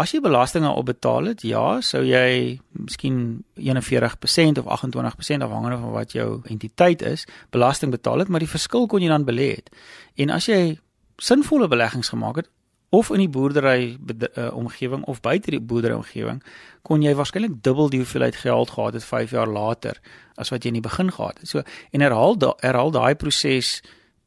As 0.00 0.14
jy 0.14 0.20
belastinge 0.24 0.68
op 0.68 0.86
betaal 0.88 1.32
het, 1.32 1.42
ja, 1.44 1.80
sou 1.84 2.00
jy 2.04 2.60
miskien 2.72 3.44
41% 3.60 4.60
of 4.62 4.68
28% 4.80 5.44
afhangende 5.44 5.76
van 5.82 5.90
wat 5.92 6.12
jou 6.12 6.40
entiteit 6.48 7.02
is, 7.02 7.26
belasting 7.50 7.92
betaal 7.92 8.18
het, 8.24 8.28
maar 8.28 8.40
die 8.40 8.48
verskil 8.48 8.86
kon 8.86 9.02
jy 9.04 9.10
dan 9.12 9.26
belê 9.28 9.50
het. 9.58 9.68
En 10.16 10.30
as 10.30 10.48
jy 10.48 10.78
sinvolle 11.20 11.68
beleggings 11.68 12.08
gemaak 12.08 12.40
het, 12.40 12.48
of 12.90 13.10
in 13.10 13.22
die 13.22 13.30
boerdery 13.30 13.96
uh, 14.34 14.50
omgewing 14.56 15.04
of 15.04 15.20
buite 15.22 15.50
die 15.50 15.60
boerdery 15.60 15.94
omgewing 15.94 16.42
kon 16.82 17.02
jy 17.02 17.14
waarskynlik 17.14 17.60
dubbel 17.62 17.90
die 17.92 18.00
hoeveelheid 18.02 18.36
geld 18.42 18.70
gehad 18.74 18.98
het 18.98 19.04
5 19.04 19.30
jaar 19.30 19.50
later 19.50 20.00
as 20.36 20.50
wat 20.50 20.64
jy 20.64 20.72
in 20.72 20.80
die 20.80 20.88
begin 20.88 21.12
gehad 21.12 21.38
het. 21.38 21.48
So 21.48 21.62
en 21.92 22.00
herhaal 22.00 22.38
da, 22.38 22.54
herhaal 22.64 22.90
daai 22.90 23.14
proses 23.14 23.80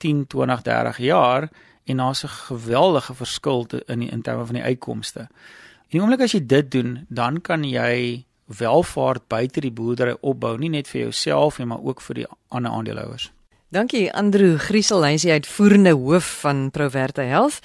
10, 0.03 0.27
20, 0.31 0.63
30 0.63 0.97
jaar 1.03 1.49
en 1.83 1.97
daar's 1.97 2.23
'n 2.23 2.27
geweldige 2.27 3.13
verskil 3.13 3.67
in 3.87 3.99
die, 3.99 4.09
in 4.09 4.21
terme 4.21 4.45
van 4.45 4.55
die 4.55 4.63
uitkomste. 4.63 5.19
En 5.19 5.99
die 5.99 6.01
oomblik 6.01 6.21
as 6.21 6.31
jy 6.31 6.45
dit 6.45 6.71
doen, 6.71 7.05
dan 7.09 7.41
kan 7.41 7.63
jy 7.63 8.25
welvaart 8.45 9.27
buite 9.27 9.59
die 9.59 9.71
boerdery 9.71 10.15
opbou, 10.21 10.57
nie 10.57 10.69
net 10.69 10.87
vir 10.87 11.01
jouself 11.01 11.57
nie, 11.57 11.67
maar 11.67 11.83
ook 11.83 12.01
vir 12.01 12.15
die 12.15 12.25
ander 12.47 12.71
aandeelhouers. 12.71 13.31
Dankie 13.69 14.13
Andrew 14.13 14.57
Griesel, 14.59 15.03
hy 15.03 15.13
is 15.13 15.21
die 15.21 15.31
uitvoerende 15.31 15.91
hoof 15.97 16.39
van 16.43 16.71
Proverta 16.71 17.21
Health. 17.21 17.59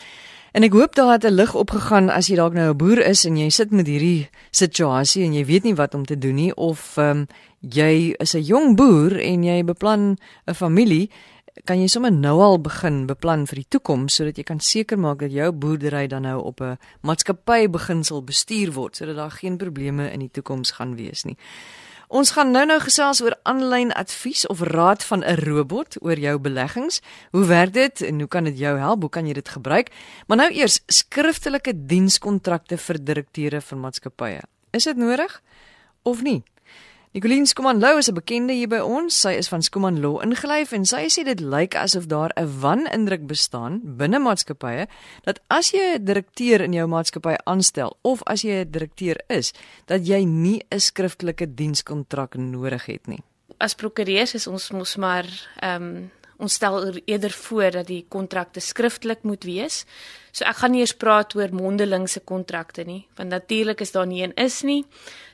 En 0.53 0.65
ek 0.65 0.73
hoop 0.73 0.95
daar 0.95 1.13
het 1.13 1.25
'n 1.25 1.35
lig 1.35 1.55
opgegaan 1.55 2.09
as 2.11 2.27
jy 2.27 2.37
dalk 2.37 2.55
nou 2.55 2.71
'n 2.71 2.77
boer 2.77 2.99
is 2.99 3.25
en 3.25 3.37
jy 3.37 3.51
sit 3.51 3.71
met 3.71 3.87
hierdie 3.87 4.29
situasie 4.51 5.25
en 5.25 5.35
jy 5.35 5.45
weet 5.45 5.63
nie 5.65 5.75
wat 5.75 5.95
om 5.95 6.05
te 6.05 6.19
doen 6.19 6.35
nie 6.35 6.55
of 6.55 6.97
ehm 6.97 7.11
um, 7.11 7.27
jy 7.61 8.15
is 8.19 8.35
'n 8.35 8.43
jong 8.43 8.77
boer 8.77 9.21
en 9.21 9.43
jy 9.43 9.65
beplan 9.65 10.17
'n 10.47 10.55
familie, 10.55 11.11
kan 11.65 11.81
jy 11.81 11.87
sommer 11.87 12.13
nou 12.13 12.41
al 12.41 12.61
begin 12.61 13.07
beplan 13.07 13.47
vir 13.47 13.63
die 13.63 13.69
toekoms 13.69 14.15
sodat 14.15 14.37
jy 14.37 14.45
kan 14.45 14.61
seker 14.61 14.99
maak 14.99 15.19
dat 15.19 15.33
jou 15.33 15.53
boerdery 15.53 16.07
dan 16.07 16.23
nou 16.23 16.43
op 16.43 16.61
'n 16.61 16.79
maatskappy 17.03 17.69
beginsel 17.69 18.23
bestuur 18.23 18.73
word 18.73 18.97
sodat 18.97 19.17
daar 19.17 19.31
geen 19.31 19.57
probleme 19.57 20.11
in 20.13 20.21
die 20.21 20.31
toekoms 20.31 20.71
gaan 20.71 20.97
wees 20.97 21.25
nie. 21.25 21.37
Ons 22.09 22.31
gaan 22.33 22.55
nou-nou 22.55 22.79
gesels 22.81 23.19
oor 23.21 23.35
aanlyn 23.45 23.91
advies 23.93 24.47
of 24.49 24.63
raad 24.65 25.03
van 25.05 25.21
'n 25.25 25.45
robot 25.45 25.97
oor 26.01 26.17
jou 26.19 26.39
beleggings. 26.39 27.01
Hoe 27.31 27.45
werk 27.45 27.73
dit 27.73 28.01
en 28.01 28.19
hoe 28.19 28.29
kan 28.29 28.45
dit 28.45 28.59
jou 28.59 28.79
help? 28.79 29.01
Hoe 29.01 29.11
kan 29.11 29.27
jy 29.27 29.33
dit 29.33 29.49
gebruik? 29.49 29.91
Maar 30.27 30.37
nou 30.37 30.51
eers 30.53 30.81
skriftelike 30.87 31.73
dienskontrakte 31.87 32.79
vir 32.79 33.05
direkteure 33.05 33.61
van 33.61 33.81
maatskappye. 33.81 34.41
Is 34.71 34.85
dit 34.85 34.97
nodig 34.97 35.43
of 36.03 36.23
nie? 36.23 36.43
Nicoline 37.19 37.47
Skuman 37.51 37.81
Lou 37.81 37.99
is 37.99 38.09
'n 38.09 38.15
bekende 38.15 38.53
hier 38.53 38.69
by 38.69 38.79
ons. 38.79 39.21
Sy 39.21 39.33
is 39.35 39.49
van 39.49 39.63
Skuman 39.63 40.01
Law 40.01 40.23
ingelyf 40.23 40.73
en 40.73 40.85
sy 40.85 41.09
sê 41.11 41.25
dit 41.25 41.41
lyk 41.41 41.75
asof 41.75 42.07
daar 42.07 42.31
'n 42.37 42.61
wanindruk 42.61 43.27
bestaan 43.27 43.81
binne 43.83 44.19
maatskappye 44.19 44.87
dat 45.25 45.41
as 45.49 45.73
jy 45.73 45.97
'n 45.99 46.05
direkteur 46.05 46.61
in 46.61 46.73
jou 46.73 46.87
maatskappy 46.87 47.35
aanstel 47.45 47.97
of 48.03 48.23
as 48.23 48.43
jy 48.43 48.63
'n 48.63 48.71
direkteur 48.71 49.17
is, 49.29 49.53
dat 49.87 50.07
jy 50.07 50.25
nie 50.25 50.63
'n 50.71 50.79
skriftelike 50.81 51.55
dienskontrak 51.55 52.37
nodig 52.37 52.87
het 52.87 53.07
nie. 53.09 53.23
As 53.59 53.75
prokureurs 53.75 54.35
is 54.35 54.47
ons 54.47 54.71
mos 54.71 54.97
maar 54.97 55.27
ehm 55.61 55.83
um, 55.83 56.11
ons 56.39 56.55
stel 56.55 56.95
eerder 57.05 57.31
voor 57.31 57.71
dat 57.71 57.87
die 57.87 58.05
kontrakte 58.09 58.61
skriftelik 58.61 59.23
moet 59.27 59.45
wees. 59.45 59.85
So 60.33 60.47
ek 60.47 60.61
gaan 60.63 60.75
nie 60.75 60.85
eers 60.85 60.95
praat 60.95 61.35
oor 61.35 61.55
mondelingse 61.55 62.23
kontrakte 62.27 62.85
nie, 62.87 63.03
want 63.19 63.35
natuurlik 63.35 63.83
is 63.83 63.93
daar 63.93 64.07
nie 64.07 64.23
een 64.23 64.35
is 64.39 64.63
nie. 64.63 64.85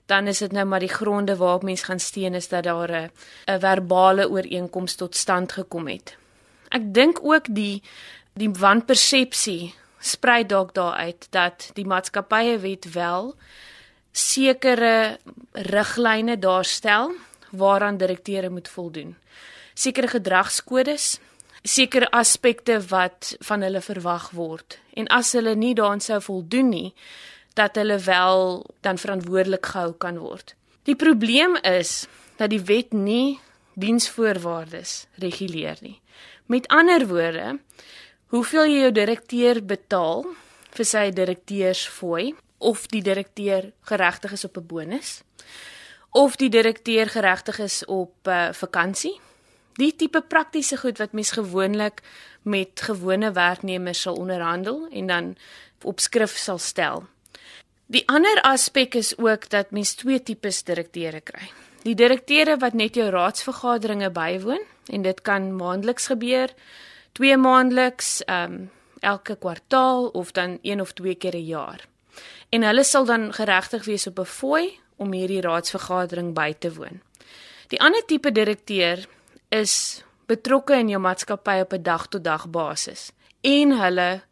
Dan 0.08 0.28
is 0.28 0.40
dit 0.44 0.52
nou 0.52 0.64
maar 0.68 0.84
die 0.84 0.92
gronde 0.92 1.36
waarop 1.36 1.64
mens 1.64 1.84
gaan 1.84 2.00
steun 2.00 2.34
is 2.34 2.48
dat 2.48 2.64
daar 2.64 2.90
'n 2.90 3.10
'n 3.48 3.60
verbale 3.60 4.28
ooreenkoms 4.28 4.94
tot 4.94 5.16
stand 5.16 5.52
gekom 5.52 5.88
het. 5.88 6.16
Ek 6.70 6.94
dink 6.94 7.18
ook 7.22 7.46
die 7.48 7.82
die 8.34 8.50
wanpersepsie 8.50 9.74
sprei 10.00 10.46
dalk 10.46 10.74
daaruit 10.74 11.26
dat 11.30 11.70
die 11.74 11.86
maatskappye 11.86 12.58
wet 12.58 12.92
wel 12.92 13.34
sekere 14.12 15.18
riglyne 15.52 16.38
daarstel 16.38 17.12
waaraan 17.50 17.96
direkteure 17.96 18.50
moet 18.50 18.68
voldoen 18.68 19.16
sekere 19.74 20.08
gedragskodes, 20.08 21.18
sekere 21.64 22.10
aspekte 22.10 22.78
wat 22.90 23.34
van 23.40 23.62
hulle 23.62 23.80
verwag 23.80 24.30
word. 24.36 24.78
En 24.94 25.08
as 25.08 25.32
hulle 25.32 25.54
nie 25.56 25.74
daaraan 25.74 26.02
sou 26.04 26.20
voldoen 26.22 26.68
nie, 26.68 26.90
dat 27.54 27.76
hulle 27.78 27.98
wel 27.98 28.64
dan 28.80 28.98
verantwoordelik 28.98 29.66
gehou 29.66 29.92
kan 29.98 30.18
word. 30.18 30.54
Die 30.84 30.96
probleem 30.96 31.56
is 31.62 32.06
dat 32.36 32.50
die 32.50 32.60
wet 32.60 32.92
nie 32.92 33.40
diensvoorwaardes 33.74 35.06
reguleer 35.22 35.78
nie. 35.80 36.00
Met 36.46 36.68
ander 36.68 37.06
woorde, 37.08 37.58
hoeveel 38.34 38.66
jy 38.68 38.80
jou 38.84 38.92
direkteur 38.92 39.62
betaal 39.64 40.26
vir 40.74 40.86
sy 40.86 41.08
direkteursfooi 41.14 42.34
of 42.58 42.86
die 42.90 43.02
direkteur 43.02 43.70
geregtig 43.88 44.32
is 44.32 44.44
op 44.44 44.56
'n 44.58 44.66
bonus 44.66 45.22
of 46.14 46.36
die 46.36 46.48
direkteur 46.48 47.08
geregtig 47.10 47.58
is 47.58 47.84
op 47.84 48.28
uh, 48.28 48.52
vakansie 48.52 49.20
die 49.76 49.92
tipe 49.96 50.20
praktiese 50.20 50.76
goed 50.76 50.98
wat 50.98 51.12
mens 51.12 51.30
gewoonlik 51.30 52.02
met 52.42 52.80
gewone 52.80 53.32
werknemers 53.32 54.00
sal 54.00 54.14
onderhandel 54.14 54.86
en 54.90 55.06
dan 55.06 55.36
op 55.82 56.00
skrif 56.00 56.36
sal 56.36 56.58
stel. 56.58 57.04
Die 57.86 58.04
ander 58.08 58.40
aspek 58.42 58.94
is 58.94 59.12
ook 59.18 59.48
dat 59.50 59.70
mens 59.70 59.94
twee 59.94 60.22
tipes 60.22 60.62
direkteure 60.64 61.20
kry. 61.20 61.50
Die 61.84 61.94
direkteure 61.94 62.56
wat 62.56 62.72
net 62.72 62.96
jou 62.96 63.10
raadsvergaderings 63.12 64.12
bywoon 64.12 64.62
en 64.88 65.02
dit 65.02 65.20
kan 65.20 65.50
maandeliks 65.56 66.06
gebeur, 66.06 66.54
twee 67.12 67.36
maandeliks, 67.36 68.22
ehm 68.24 68.52
um, 68.52 68.70
elke 69.04 69.36
kwartaal 69.36 70.06
of 70.16 70.32
dan 70.32 70.58
een 70.62 70.80
of 70.80 70.92
twee 70.92 71.14
keer 71.14 71.36
'n 71.36 71.44
jaar. 71.44 71.86
En 72.48 72.62
hulle 72.62 72.84
sal 72.84 73.04
dan 73.04 73.32
geregtig 73.32 73.84
wees 73.84 74.06
op 74.06 74.18
'n 74.18 74.24
fooi 74.24 74.78
om 74.96 75.12
hierdie 75.12 75.40
raadsvergadering 75.40 76.34
by 76.34 76.54
te 76.58 76.74
woon. 76.74 77.00
Die 77.68 77.80
ander 77.80 78.04
tipe 78.06 78.32
direkteur 78.32 79.06
is 79.54 80.02
betrokke 80.26 80.74
in 80.80 80.90
jou 80.90 81.00
maatskappy 81.02 81.60
op 81.62 81.72
'n 81.72 81.82
dag 81.82 82.06
tot 82.06 82.24
dag 82.24 82.48
basis 82.50 83.12
en 83.40 83.78
hulle 83.78 84.22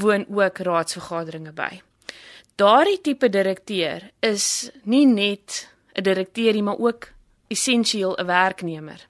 woon 0.00 0.26
ook 0.28 0.58
raadsvergaderings 0.58 1.54
by. 1.54 1.82
Daardie 2.56 3.00
tipe 3.00 3.28
direkteur 3.28 4.10
is 4.20 4.70
nie 4.82 5.06
net 5.06 5.68
'n 5.94 6.02
direkteur 6.02 6.52
nie, 6.52 6.62
maar 6.62 6.78
ook 6.78 7.12
essensieel 7.48 8.16
'n 8.16 8.26
werknemer. 8.26 9.06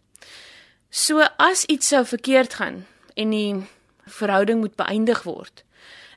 So 0.90 1.20
as 1.36 1.64
iets 1.64 1.88
sou 1.88 2.04
verkeerd 2.06 2.54
gaan 2.54 2.86
en 3.14 3.30
die 3.30 3.66
verhouding 4.06 4.60
moet 4.60 4.76
beëindig 4.76 5.22
word, 5.22 5.64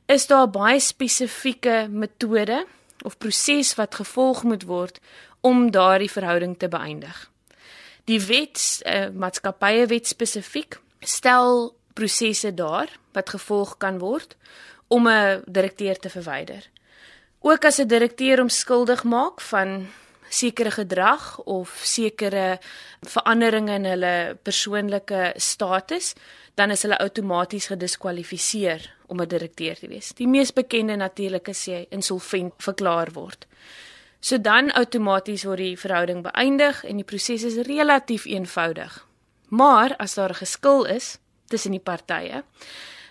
is 0.06 0.28
daar 0.28 0.50
baie 0.50 0.80
spesifieke 0.80 1.88
metode 1.90 2.66
of 3.06 3.18
proses 3.18 3.76
wat 3.76 3.96
gevolg 3.96 4.44
moet 4.44 4.64
word 4.64 5.00
om 5.42 5.72
daardie 5.72 6.12
verhouding 6.12 6.58
te 6.58 6.68
beëindig. 6.68 7.30
Die 8.10 8.22
wet 8.26 8.82
uh, 8.90 9.10
maatskappye 9.14 9.86
wet 9.92 10.08
spesifiek 10.10 10.80
stel 11.06 11.76
prosesse 11.94 12.54
daar 12.54 12.90
wat 13.14 13.30
gevolg 13.30 13.78
kan 13.78 14.00
word 14.02 14.36
om 14.88 15.08
'n 15.08 15.44
direkteur 15.46 16.00
te 16.00 16.10
verwyder. 16.10 16.64
Ook 17.40 17.66
as 17.66 17.78
'n 17.80 17.88
direkteur 17.88 18.42
omskuldig 18.42 19.04
maak 19.04 19.42
van 19.42 19.88
sekere 20.30 20.72
gedrag 20.72 21.40
of 21.44 21.82
sekere 21.84 22.60
veranderinge 23.02 23.74
in 23.74 23.86
hulle 23.86 24.38
persoonlike 24.44 25.34
status, 25.36 26.14
dan 26.56 26.72
is 26.72 26.82
hulle 26.82 26.98
outomaties 26.98 27.68
gediskwalifiseer 27.68 28.96
om 29.08 29.22
'n 29.22 29.28
direkteur 29.28 29.76
te 29.76 29.88
wees. 29.88 30.14
Die 30.14 30.28
mees 30.28 30.54
bekende 30.54 30.96
natuurlik 30.96 31.48
is 31.48 31.66
jy 31.66 31.86
insolvent 31.90 32.54
verklaar 32.58 33.12
word. 33.14 33.48
So 34.20 34.42
dan 34.42 34.72
outomaties 34.76 35.46
word 35.48 35.64
die 35.64 35.80
verhouding 35.80 36.24
beëindig 36.26 36.84
en 36.84 37.00
die 37.00 37.08
proses 37.08 37.46
is 37.48 37.62
relatief 37.68 38.26
eenvoudig. 38.26 39.06
Maar 39.50 39.96
as 39.98 40.14
daar 40.14 40.30
'n 40.30 40.44
geskil 40.44 40.86
is 40.86 41.18
tussen 41.48 41.72
die 41.72 41.80
partye 41.80 42.44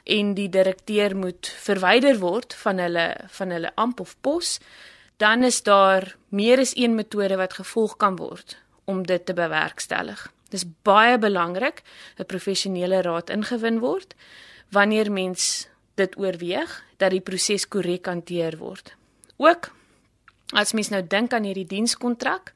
en 0.04 0.34
die 0.34 0.48
direkteur 0.48 1.16
moet 1.16 1.46
verwyder 1.46 2.18
word 2.18 2.54
van 2.54 2.78
hulle 2.78 3.16
van 3.26 3.50
hulle 3.50 3.72
amp 3.74 4.00
of 4.00 4.16
pos, 4.20 4.58
dan 5.16 5.42
is 5.42 5.62
daar 5.62 6.16
meer 6.28 6.58
as 6.58 6.76
een 6.76 6.94
metode 6.94 7.36
wat 7.36 7.52
gevolg 7.52 7.96
kan 7.96 8.16
word 8.16 8.56
om 8.84 9.06
dit 9.06 9.26
te 9.26 9.34
bewerkstellig. 9.34 10.32
Dis 10.48 10.64
baie 10.82 11.18
belangrik 11.18 11.82
dat 12.16 12.26
professionele 12.26 13.02
raad 13.02 13.30
ingewin 13.30 13.78
word 13.78 14.14
wanneer 14.68 15.12
mens 15.12 15.68
dit 15.94 16.18
oorweeg 16.18 16.84
dat 16.96 17.10
die 17.10 17.20
proses 17.20 17.68
korrek 17.68 18.06
hanteer 18.06 18.56
word. 18.56 18.94
Ook 19.36 19.70
As 20.52 20.72
mens 20.72 20.88
nou 20.88 21.02
dink 21.04 21.32
aan 21.32 21.44
hierdie 21.44 21.66
dienskontrak, 21.66 22.54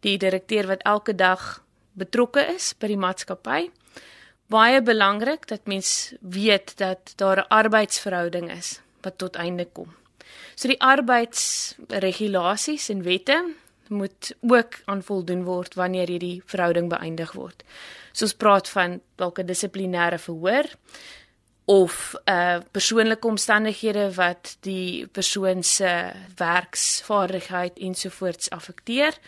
die 0.00 0.18
direkteur 0.18 0.66
wat 0.66 0.82
elke 0.82 1.14
dag 1.14 1.62
betrokke 1.98 2.54
is 2.54 2.74
by 2.78 2.86
die 2.86 2.98
maatskappy, 2.98 3.70
baie 4.48 4.80
belangrik 4.82 5.46
dat 5.50 5.66
mens 5.66 6.14
weet 6.20 6.78
dat 6.78 7.12
daar 7.16 7.38
'n 7.38 7.48
arbeidsverhouding 7.48 8.50
is 8.50 8.80
wat 9.02 9.18
tot 9.18 9.36
einde 9.36 9.68
kom. 9.72 9.94
So 10.54 10.68
die 10.68 10.80
arbeidsregulasies 10.80 12.88
en 12.88 13.02
wette 13.02 13.44
moet 13.88 14.34
ook 14.40 14.74
aan 14.84 15.02
voldoen 15.02 15.44
word 15.44 15.74
wanneer 15.74 16.08
hierdie 16.08 16.42
verhouding 16.46 16.88
beëindig 16.88 17.32
word. 17.32 17.64
So 18.12 18.24
ons 18.24 18.34
praat 18.34 18.68
van 18.68 19.00
dalk 19.16 19.38
'n 19.38 19.46
dissiplinêre 19.46 20.18
verhoor, 20.18 20.64
of 21.68 22.14
uh 22.24 22.60
persoonlike 22.72 23.26
omstandighede 23.26 24.14
wat 24.16 24.56
die 24.64 25.06
persoon 25.06 25.62
se 25.62 26.12
werksvaardigheid 26.36 27.78
ensovoorts 27.78 28.50
affekteer. 28.50 29.18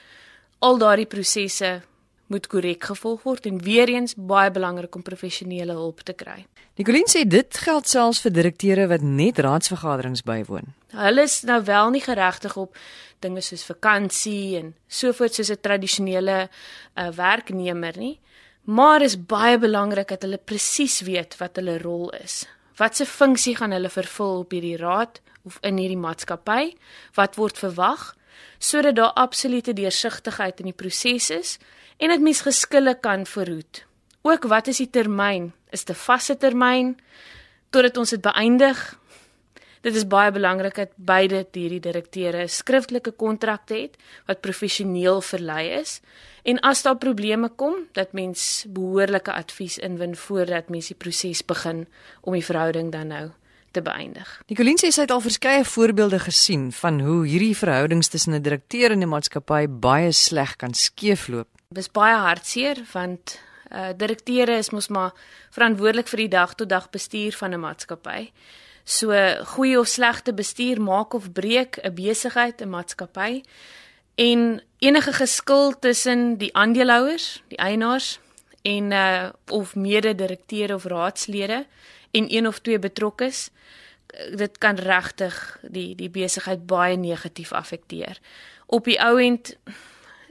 Al 0.58 0.78
daardie 0.78 1.06
prosesse 1.06 1.82
moet 2.26 2.46
korrek 2.46 2.86
gevolg 2.88 3.26
word 3.26 3.46
en 3.50 3.58
weer 3.62 3.92
eens 3.92 4.14
baie 4.16 4.50
belangrik 4.50 4.94
om 4.94 5.02
professionele 5.02 5.76
hulp 5.76 6.00
te 6.00 6.14
kry. 6.16 6.46
Nicoline 6.80 7.12
sê 7.12 7.26
dit 7.28 7.60
geld 7.66 7.88
selfs 7.90 8.22
vir 8.24 8.32
direkteure 8.32 8.86
wat 8.88 9.04
net 9.04 9.42
raadsvergaderings 9.44 10.24
bywoon. 10.24 10.72
Hulle 10.96 11.26
is 11.28 11.42
nou 11.44 11.60
wel 11.66 11.92
nie 11.92 12.04
geregtig 12.04 12.56
op 12.56 12.78
dinge 13.20 13.44
soos 13.44 13.66
vakansie 13.68 14.56
en 14.62 14.72
sovoorts 14.88 15.36
soos 15.36 15.52
'n 15.52 15.60
tradisionele 15.60 16.48
uh, 16.48 17.10
werknemer 17.12 17.98
nie. 17.98 18.16
Maar 18.64 19.02
is 19.02 19.16
baie 19.26 19.58
belangrik 19.58 20.08
dat 20.08 20.22
hulle 20.22 20.38
presies 20.38 21.00
weet 21.00 21.36
wat 21.36 21.56
hulle 21.56 21.78
rol 21.78 22.10
is. 22.10 22.46
Watse 22.76 23.06
funksie 23.06 23.56
gaan 23.56 23.72
hulle 23.72 23.90
vervul 23.92 24.44
op 24.44 24.50
hierdie 24.50 24.76
raad 24.76 25.20
of 25.44 25.58
in 25.66 25.76
hierdie 25.76 26.00
maatskappy? 26.00 26.76
Wat 27.14 27.36
word 27.36 27.58
verwag 27.58 28.14
sodat 28.60 28.96
daar 28.96 29.12
absolute 29.16 29.72
deursigtigheid 29.72 30.60
in 30.60 30.68
die 30.70 30.76
proses 30.76 31.30
is 31.30 31.58
en 31.96 32.08
dat 32.12 32.20
mens 32.20 32.40
geskille 32.44 32.94
kan 33.00 33.26
verhoed. 33.26 33.84
Ook 34.22 34.44
wat 34.52 34.68
is 34.68 34.76
die 34.76 34.90
termyn? 34.90 35.52
Is 35.72 35.84
dit 35.84 35.96
'n 35.96 36.00
vaste 36.00 36.36
termyn 36.36 36.96
totdat 37.70 37.96
ons 37.96 38.10
dit 38.10 38.20
beëindig? 38.20 38.99
Dit 39.80 39.94
is 39.96 40.04
baie 40.06 40.32
belangrik 40.32 40.74
dat 40.76 40.92
beide 40.96 41.46
hierdie 41.52 41.80
direkteure 41.80 42.44
skriftelike 42.48 43.14
kontrakte 43.16 43.74
het 43.74 43.96
wat 44.28 44.42
professioneel 44.44 45.22
verlei 45.24 45.70
is 45.80 46.00
en 46.42 46.60
as 46.60 46.82
daar 46.82 46.98
probleme 47.00 47.48
kom, 47.48 47.74
dat 47.92 48.12
mens 48.12 48.64
behoorlike 48.68 49.32
advies 49.32 49.78
inwin 49.78 50.16
voordat 50.16 50.68
mens 50.68 50.92
die 50.92 50.96
proses 50.96 51.44
begin 51.44 51.86
om 52.20 52.36
die 52.36 52.44
verhouding 52.44 52.92
dan 52.92 53.12
nou 53.12 53.26
te 53.70 53.82
beëindig. 53.82 54.28
Nicoline 54.50 54.80
sê 54.82 54.90
sy 54.92 55.04
het 55.06 55.12
al 55.14 55.24
verskeie 55.24 55.64
voorbeelde 55.64 56.18
gesien 56.26 56.70
van 56.76 57.00
hoe 57.00 57.20
hierdie 57.26 57.56
verhoudings 57.56 58.08
tussen 58.08 58.34
'n 58.34 58.42
direkteur 58.42 58.90
en 58.90 59.02
'n 59.02 59.08
maatskappy 59.08 59.66
baie 59.68 60.12
sleg 60.12 60.56
kan 60.56 60.74
skeefloop. 60.74 61.48
Dit 61.68 61.78
is 61.78 61.90
baie 61.90 62.16
hartseer 62.16 62.84
want 62.92 63.40
uh 63.70 63.92
direkteure 63.96 64.56
is 64.58 64.70
mos 64.70 64.88
maar 64.88 65.12
verantwoordelik 65.50 66.08
vir 66.08 66.16
die 66.16 66.28
dag 66.28 66.54
tot 66.54 66.68
dag 66.68 66.90
bestuur 66.90 67.32
van 67.32 67.54
'n 67.54 67.60
maatskappy. 67.60 68.32
So 68.90 69.14
goeie 69.54 69.78
of 69.78 69.86
slegte 69.86 70.32
bestuur 70.34 70.80
maak 70.82 71.14
of 71.14 71.32
breek 71.32 71.78
'n 71.82 71.94
besigheid, 71.94 72.60
'n 72.60 72.70
maatskappy 72.74 73.42
En 74.20 74.62
enige 74.78 75.12
geskil 75.12 75.78
tussen 75.78 76.36
die 76.38 76.54
aandeelhouers, 76.56 77.42
die 77.48 77.56
eienaars 77.56 78.18
en 78.62 78.90
uh 78.92 79.28
of 79.48 79.74
mede-direkteure 79.74 80.74
of 80.74 80.84
raadslede 80.84 81.66
en 82.10 82.34
een 82.34 82.46
of 82.46 82.58
twee 82.58 82.78
betrokkes 82.78 83.50
dit 84.36 84.58
kan 84.58 84.76
regtig 84.76 85.58
die 85.62 85.94
die 85.94 86.10
besigheid 86.10 86.66
baie 86.66 86.96
negatief 86.96 87.52
affekteer. 87.52 88.18
Op 88.66 88.84
die 88.84 89.00
ou 89.00 89.16
end 89.22 89.56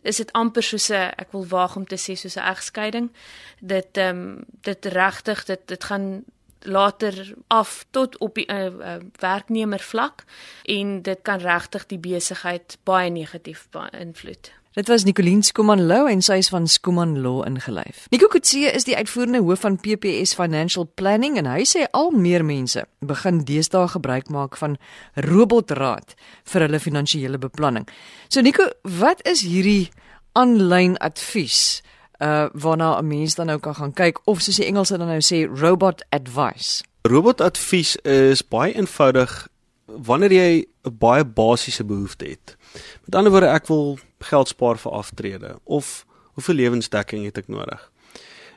is 0.02 0.22
dit 0.22 0.32
amper 0.32 0.64
soos 0.64 0.90
'n 0.90 1.10
ek 1.18 1.32
wil 1.32 1.48
waag 1.48 1.76
om 1.76 1.86
te 1.86 1.98
sê 1.98 2.14
soos 2.14 2.36
'n 2.36 2.50
egskeiding. 2.54 3.12
Dit 3.60 3.98
ehm 3.98 4.18
um, 4.18 4.46
dit 4.62 4.86
regtig 4.86 5.46
dit 5.46 5.62
dit 5.66 5.84
gaan 5.84 6.24
later 6.62 7.34
af 7.48 7.86
tot 7.92 8.18
op 8.18 8.36
die 8.36 8.48
uh, 8.52 8.66
uh, 8.66 8.96
werknemer 9.20 9.80
vlak 9.80 10.24
en 10.64 11.02
dit 11.02 11.20
kan 11.22 11.40
regtig 11.40 11.86
die 11.86 12.00
besigheid 12.00 12.78
baie 12.84 13.10
negatief 13.10 13.68
beïnvloed. 13.72 14.52
Dit 14.78 14.88
was 14.88 15.04
Nicoline 15.04 15.44
Skuman 15.44 15.82
Lou 15.88 16.06
en 16.08 16.22
sy 16.22 16.38
is 16.44 16.52
van 16.54 16.68
Skuman 16.70 17.18
Law 17.24 17.42
ingelyf. 17.48 18.06
Nico 18.14 18.28
Kutse 18.30 18.70
is 18.70 18.86
die 18.86 18.94
uitvoerende 18.96 19.42
hoof 19.42 19.64
van 19.66 19.80
PPS 19.82 20.36
Financial 20.38 20.86
Planning 20.96 21.40
en 21.42 21.50
hy 21.50 21.66
sê 21.66 21.88
al 21.98 22.14
meer 22.14 22.46
mense 22.46 22.86
begin 23.02 23.42
deesdae 23.50 23.90
gebruik 23.96 24.30
maak 24.30 24.60
van 24.62 24.78
robotraad 25.26 26.14
vir 26.54 26.68
hulle 26.68 26.80
finansiële 26.80 27.42
beplanning. 27.42 27.90
So 28.30 28.46
Nico, 28.46 28.70
wat 28.84 29.26
is 29.28 29.42
hierdie 29.42 29.90
aanlyn 30.38 31.00
advies? 31.02 31.82
Uh 32.20 32.50
waarna 32.54 33.00
'n 33.00 33.08
mens 33.08 33.36
dan 33.36 33.46
nou 33.46 33.60
kan 33.60 33.76
gaan 33.76 33.94
kyk 33.94 34.20
of 34.24 34.42
soos 34.42 34.56
die 34.56 34.66
Engelse 34.66 34.98
dan 34.98 35.08
nou 35.08 35.22
sê 35.22 35.60
robot 35.60 36.06
advice. 36.10 36.84
Robot 37.02 37.42
advies 37.42 37.96
is 37.96 38.48
baie 38.48 38.74
eenvoudig 38.76 39.48
wanneer 39.86 40.32
jy 40.32 40.66
'n 40.84 40.98
baie 40.98 41.26
basiese 41.26 41.84
behoefte 41.84 42.26
het. 42.26 42.58
Met 43.06 43.16
ander 43.16 43.32
woorde, 43.32 43.48
ek 43.48 43.68
wil 43.68 44.00
geld 44.20 44.48
spaar 44.48 44.78
vir 44.78 44.92
aftrede 44.92 45.56
of 45.64 46.06
hoeveel 46.34 46.56
lewensdekking 46.56 47.26
het 47.26 47.38
ek 47.38 47.48
nodig? 47.48 47.92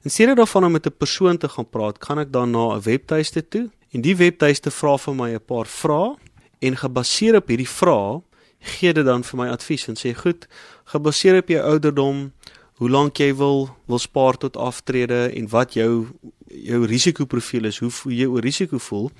En 0.02 0.10
steeds 0.10 0.34
daarvan 0.34 0.64
om 0.64 0.72
met 0.72 0.86
'n 0.86 0.96
persoon 0.98 1.38
te 1.38 1.48
gaan 1.48 1.70
praat, 1.70 1.98
kan 1.98 2.18
ek 2.18 2.32
dan 2.32 2.50
na 2.50 2.74
'n 2.74 2.82
webtuiste 2.82 3.48
toe 3.48 3.70
en 3.90 4.00
die 4.00 4.16
webtuiste 4.16 4.70
vra 4.70 4.96
vir 4.98 5.14
my 5.14 5.30
'n 5.34 5.44
paar 5.44 5.66
vrae 5.66 6.16
en 6.58 6.76
gebaseer 6.76 7.36
op 7.36 7.48
hierdie 7.48 7.68
vrae 7.68 8.22
gee 8.62 8.92
dit 8.92 9.04
dan 9.04 9.24
vir 9.26 9.38
my 9.38 9.48
advies 9.48 9.88
en 9.88 9.98
sê 9.98 10.14
goed, 10.14 10.46
gebaseer 10.84 11.40
op 11.42 11.48
jou 11.48 11.62
ouderdom, 11.62 12.32
hoe 12.80 12.90
lank 12.90 13.18
jy 13.18 13.34
wil 13.34 13.68
wil 13.86 13.98
spaar 13.98 14.36
tot 14.36 14.56
aftrede 14.56 15.28
en 15.30 15.48
wat 15.48 15.74
jou 15.74 16.06
jou 16.52 16.82
risikoprofiel 16.86 17.64
is, 17.64 17.78
hoe 17.80 18.12
jy 18.12 18.26
oor 18.28 18.44
risiko 18.44 18.78
voel, 18.78 19.10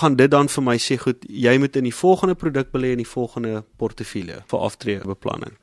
gaan 0.00 0.16
dit 0.18 0.30
dan 0.30 0.48
vir 0.50 0.64
my 0.66 0.76
sê 0.82 0.96
goed, 0.98 1.22
jy 1.28 1.54
moet 1.62 1.76
in 1.78 1.86
die 1.86 1.94
volgende 1.94 2.34
produk 2.34 2.72
belê 2.74 2.92
in 2.96 3.02
die 3.02 3.08
volgende 3.08 3.62
portefeulje 3.78 4.40
vir 4.50 4.64
aftredebeplanning. 4.66 5.54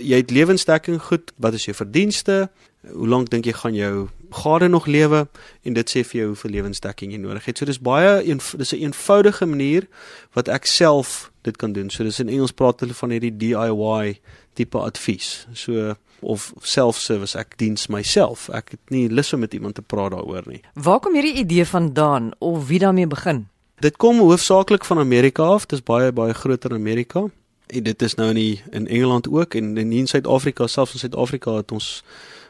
Jy 0.00 0.22
het 0.22 0.32
lewensdekking 0.32 1.00
goed, 1.10 1.34
wat 1.36 1.58
is 1.58 1.66
jou 1.68 1.76
verdienste? 1.76 2.46
Hoe 2.88 3.08
lank 3.08 3.30
dink 3.30 3.46
jy 3.46 3.54
gaan 3.56 3.76
jou 3.76 4.08
gade 4.32 4.68
nog 4.68 4.86
lewe 4.86 5.26
en 5.62 5.76
dit 5.76 5.92
sê 5.92 6.02
vir 6.08 6.22
jou 6.22 6.30
hoeveel 6.32 6.56
lewensdekking 6.56 7.12
jy 7.12 7.20
nodig 7.20 7.44
het. 7.46 7.58
So 7.58 7.68
dis 7.68 7.82
baie 7.82 8.22
een 8.24 8.40
dis 8.56 8.72
'n 8.72 8.76
een 8.76 8.82
eenvoudige 8.92 9.46
manier 9.46 9.88
wat 10.32 10.48
ek 10.48 10.66
self 10.66 11.31
dit 11.42 11.56
kan 11.56 11.72
doen. 11.72 11.90
So 11.90 12.04
dis 12.04 12.20
in 12.22 12.30
Engels 12.30 12.54
praat 12.56 12.80
hulle 12.80 12.94
van 12.94 13.14
hierdie 13.14 13.34
DIY 13.36 14.18
tipe 14.58 14.78
advies. 14.78 15.46
So 15.52 15.94
of 16.22 16.52
self-service 16.62 17.38
ek 17.38 17.56
diens 17.58 17.88
myself. 17.90 18.46
Ek 18.54 18.76
het 18.76 18.94
nie 18.94 19.08
lus 19.10 19.32
om 19.34 19.42
met 19.42 19.54
iemand 19.54 19.74
te 19.74 19.82
praat 19.82 20.14
daaroor 20.14 20.46
nie. 20.46 20.62
Waar 20.74 21.00
kom 21.02 21.16
hierdie 21.18 21.42
idee 21.42 21.66
vandaan 21.66 22.30
of 22.38 22.68
wie 22.68 22.78
daarmee 22.78 23.06
begin? 23.10 23.46
Dit 23.82 23.98
kom 23.98 24.20
hoofsaaklik 24.22 24.84
van 24.86 24.98
Amerika 25.02 25.42
af. 25.42 25.66
Dit 25.66 25.80
is 25.80 25.84
baie 25.84 26.12
baie 26.12 26.34
groter 26.34 26.70
in 26.70 26.76
Amerika. 26.76 27.26
En 27.66 27.82
dit 27.82 28.02
is 28.02 28.14
nou 28.14 28.28
in 28.28 28.38
die, 28.38 28.62
in 28.70 28.86
Engeland 28.86 29.28
ook 29.28 29.54
en 29.54 29.76
in 29.76 30.06
Suid-Afrika, 30.06 30.66
selfs 30.66 30.92
in 30.92 30.98
Suid-Afrika 30.98 31.56
het 31.56 31.72
ons 31.72 32.04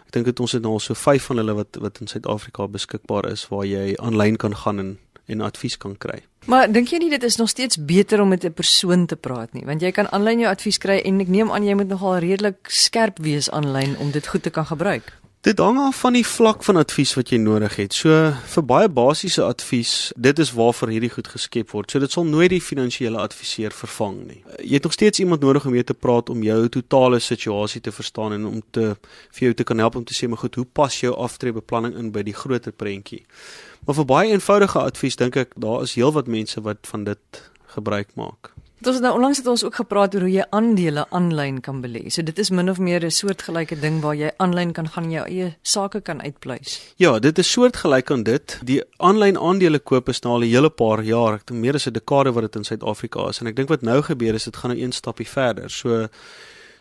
ek 0.07 0.19
dink 0.19 0.27
dit 0.29 0.41
ons 0.45 0.53
het 0.53 0.61
nou 0.61 0.75
al 0.77 0.83
so 0.85 0.99
5 0.99 1.31
van 1.31 1.39
hulle 1.41 1.55
wat 1.57 1.79
wat 1.81 2.01
in 2.05 2.11
Suid-Afrika 2.11 2.67
beskikbaar 2.69 3.31
is 3.31 3.47
waar 3.49 3.65
jy 3.65 3.95
aanlyn 3.97 4.37
kan 4.37 4.57
gaan 4.65 4.83
en 4.83 4.91
en 5.33 5.41
advies 5.41 5.77
kan 5.77 5.97
kry. 5.99 6.21
Maar 6.47 6.73
dink 6.73 6.91
jy 6.91 6.99
nie 6.99 7.11
dit 7.11 7.23
is 7.23 7.37
nog 7.39 7.49
steeds 7.49 7.79
beter 7.79 8.21
om 8.21 8.29
met 8.29 8.45
'n 8.45 8.53
persoon 8.53 9.07
te 9.07 9.17
praat 9.17 9.53
nie, 9.53 9.65
want 9.65 9.81
jy 9.81 9.91
kan 9.91 10.11
aanlyn 10.11 10.41
jou 10.41 10.51
advies 10.51 10.79
kry 10.79 10.99
en 11.05 11.21
ek 11.21 11.29
neem 11.29 11.51
aan 11.51 11.65
jy 11.65 11.75
moet 11.75 11.89
nogal 11.89 12.19
redelik 12.19 12.67
skerp 12.69 13.19
wees 13.19 13.51
aanlyn 13.51 13.97
om 13.99 14.11
dit 14.11 14.27
goed 14.27 14.43
te 14.43 14.51
kan 14.51 14.67
gebruik. 14.67 15.22
Dit 15.43 15.59
hang 15.59 15.79
af 15.79 15.97
van 16.01 16.15
die 16.15 16.27
vlak 16.27 16.61
van 16.63 16.77
advies 16.79 17.17
wat 17.19 17.33
jy 17.33 17.39
nodig 17.43 17.75
het. 17.75 17.97
So 17.99 18.29
vir 18.53 18.63
baie 18.63 18.87
basiese 18.87 19.43
advies, 19.43 20.13
dit 20.15 20.39
is 20.39 20.53
waarvoor 20.55 20.93
hierdie 20.95 21.11
goed 21.11 21.33
geskep 21.33 21.73
word. 21.75 21.91
So 21.91 21.99
dit 21.99 22.15
sal 22.15 22.29
nooit 22.29 22.53
die 22.53 22.61
finansiële 22.63 23.19
adviseur 23.19 23.75
vervang 23.75 24.21
nie. 24.29 24.39
Jy 24.63 24.79
het 24.79 24.87
nog 24.87 24.95
steeds 24.95 25.19
iemand 25.19 25.43
nodig 25.43 25.67
om 25.67 25.75
mee 25.75 25.83
te 25.83 25.99
praat 25.99 26.31
om 26.31 26.47
jou 26.47 26.61
totale 26.79 27.19
situasie 27.19 27.83
te 27.83 27.91
verstaan 27.91 28.39
en 28.39 28.47
om 28.53 28.63
te 28.71 28.93
vir 29.35 29.49
jou 29.49 29.53
te 29.59 29.67
kan 29.67 29.83
help 29.83 29.99
om 29.99 30.07
te 30.07 30.15
sê 30.15 30.31
maar 30.31 30.45
goed, 30.45 30.61
hoe 30.63 30.69
pas 30.79 31.01
jou 31.03 31.11
aftreebeplanning 31.11 31.99
in 31.99 32.15
by 32.15 32.23
die 32.23 32.39
groter 32.39 32.71
prentjie? 32.71 33.25
Maar 33.83 33.99
vir 33.99 34.11
baie 34.15 34.31
eenvoudige 34.39 34.79
advies 34.79 35.19
dink 35.19 35.43
ek 35.43 35.59
daar 35.59 35.83
is 35.83 35.99
heelwat 35.99 36.31
mense 36.31 36.63
wat 36.63 36.87
van 36.87 37.11
dit 37.11 37.47
gebruik 37.75 38.15
maak. 38.15 38.55
Dit 38.83 38.95
is 38.95 39.01
nou 39.01 39.13
onlangs 39.15 39.39
het 39.39 39.47
ons 39.47 39.63
ook 39.63 39.77
gepraat 39.79 40.15
oor 40.17 40.25
hoe 40.27 40.31
jy 40.33 40.45
aandele 40.51 41.05
aanlyn 41.15 41.61
kan 41.63 41.79
belê. 41.85 42.01
So 42.11 42.25
dit 42.27 42.39
is 42.43 42.49
min 42.51 42.71
of 42.71 42.81
meer 42.83 43.05
'n 43.05 43.11
soortgelyke 43.15 43.79
ding 43.79 44.01
waar 44.03 44.15
jy 44.15 44.31
aanlyn 44.37 44.73
kan 44.73 44.89
gaan 44.89 45.11
jou 45.11 45.25
eie 45.27 45.55
sake 45.63 46.01
kan 46.01 46.23
uitpleis. 46.23 46.81
Ja, 46.97 47.19
dit 47.19 47.39
is 47.39 47.53
soortgelyk 47.53 48.11
aan 48.11 48.23
dit. 48.23 48.59
Die 48.65 48.83
aanlyn 48.99 49.39
aandele 49.39 49.79
koop 49.79 50.09
is 50.09 50.21
nou 50.23 50.35
al 50.35 50.43
'n 50.43 50.51
hele 50.51 50.71
paar 50.71 51.03
jaar, 51.03 51.35
ek 51.35 51.47
dink 51.47 51.61
meer 51.61 51.75
as 51.75 51.87
'n 51.87 51.93
dekade 51.93 52.33
wat 52.33 52.43
dit 52.43 52.57
in 52.57 52.65
Suid-Afrika 52.65 53.29
is 53.29 53.41
en 53.41 53.47
ek 53.47 53.57
dink 53.57 53.69
wat 53.69 53.83
nou 53.83 54.03
gebeur 54.03 54.35
is 54.35 54.45
dit 54.45 54.57
gaan 54.57 54.71
nou 54.71 54.83
een 54.83 54.93
stapie 54.93 55.29
verder. 55.29 55.71
So 55.71 56.09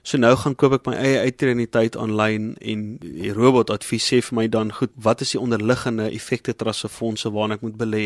So 0.03 0.17
nou 0.17 0.31
gaan 0.35 0.55
koop 0.57 0.73
ek 0.79 0.87
my 0.89 0.95
eie 0.97 1.19
uitreniteit 1.27 1.95
aanlyn 1.99 2.55
en 2.57 2.85
die 3.03 3.29
robot 3.37 3.69
advies 3.69 4.07
sê 4.09 4.17
vir 4.25 4.37
my 4.39 4.47
dan 4.49 4.71
goed, 4.73 4.89
wat 4.97 5.21
is 5.21 5.35
die 5.35 5.41
onderliggende 5.41 6.07
effekte 6.09 6.55
trasse 6.57 6.89
fondse 6.89 7.29
waarna 7.29 7.59
ek 7.59 7.65
moet 7.67 7.77
belê 7.77 8.05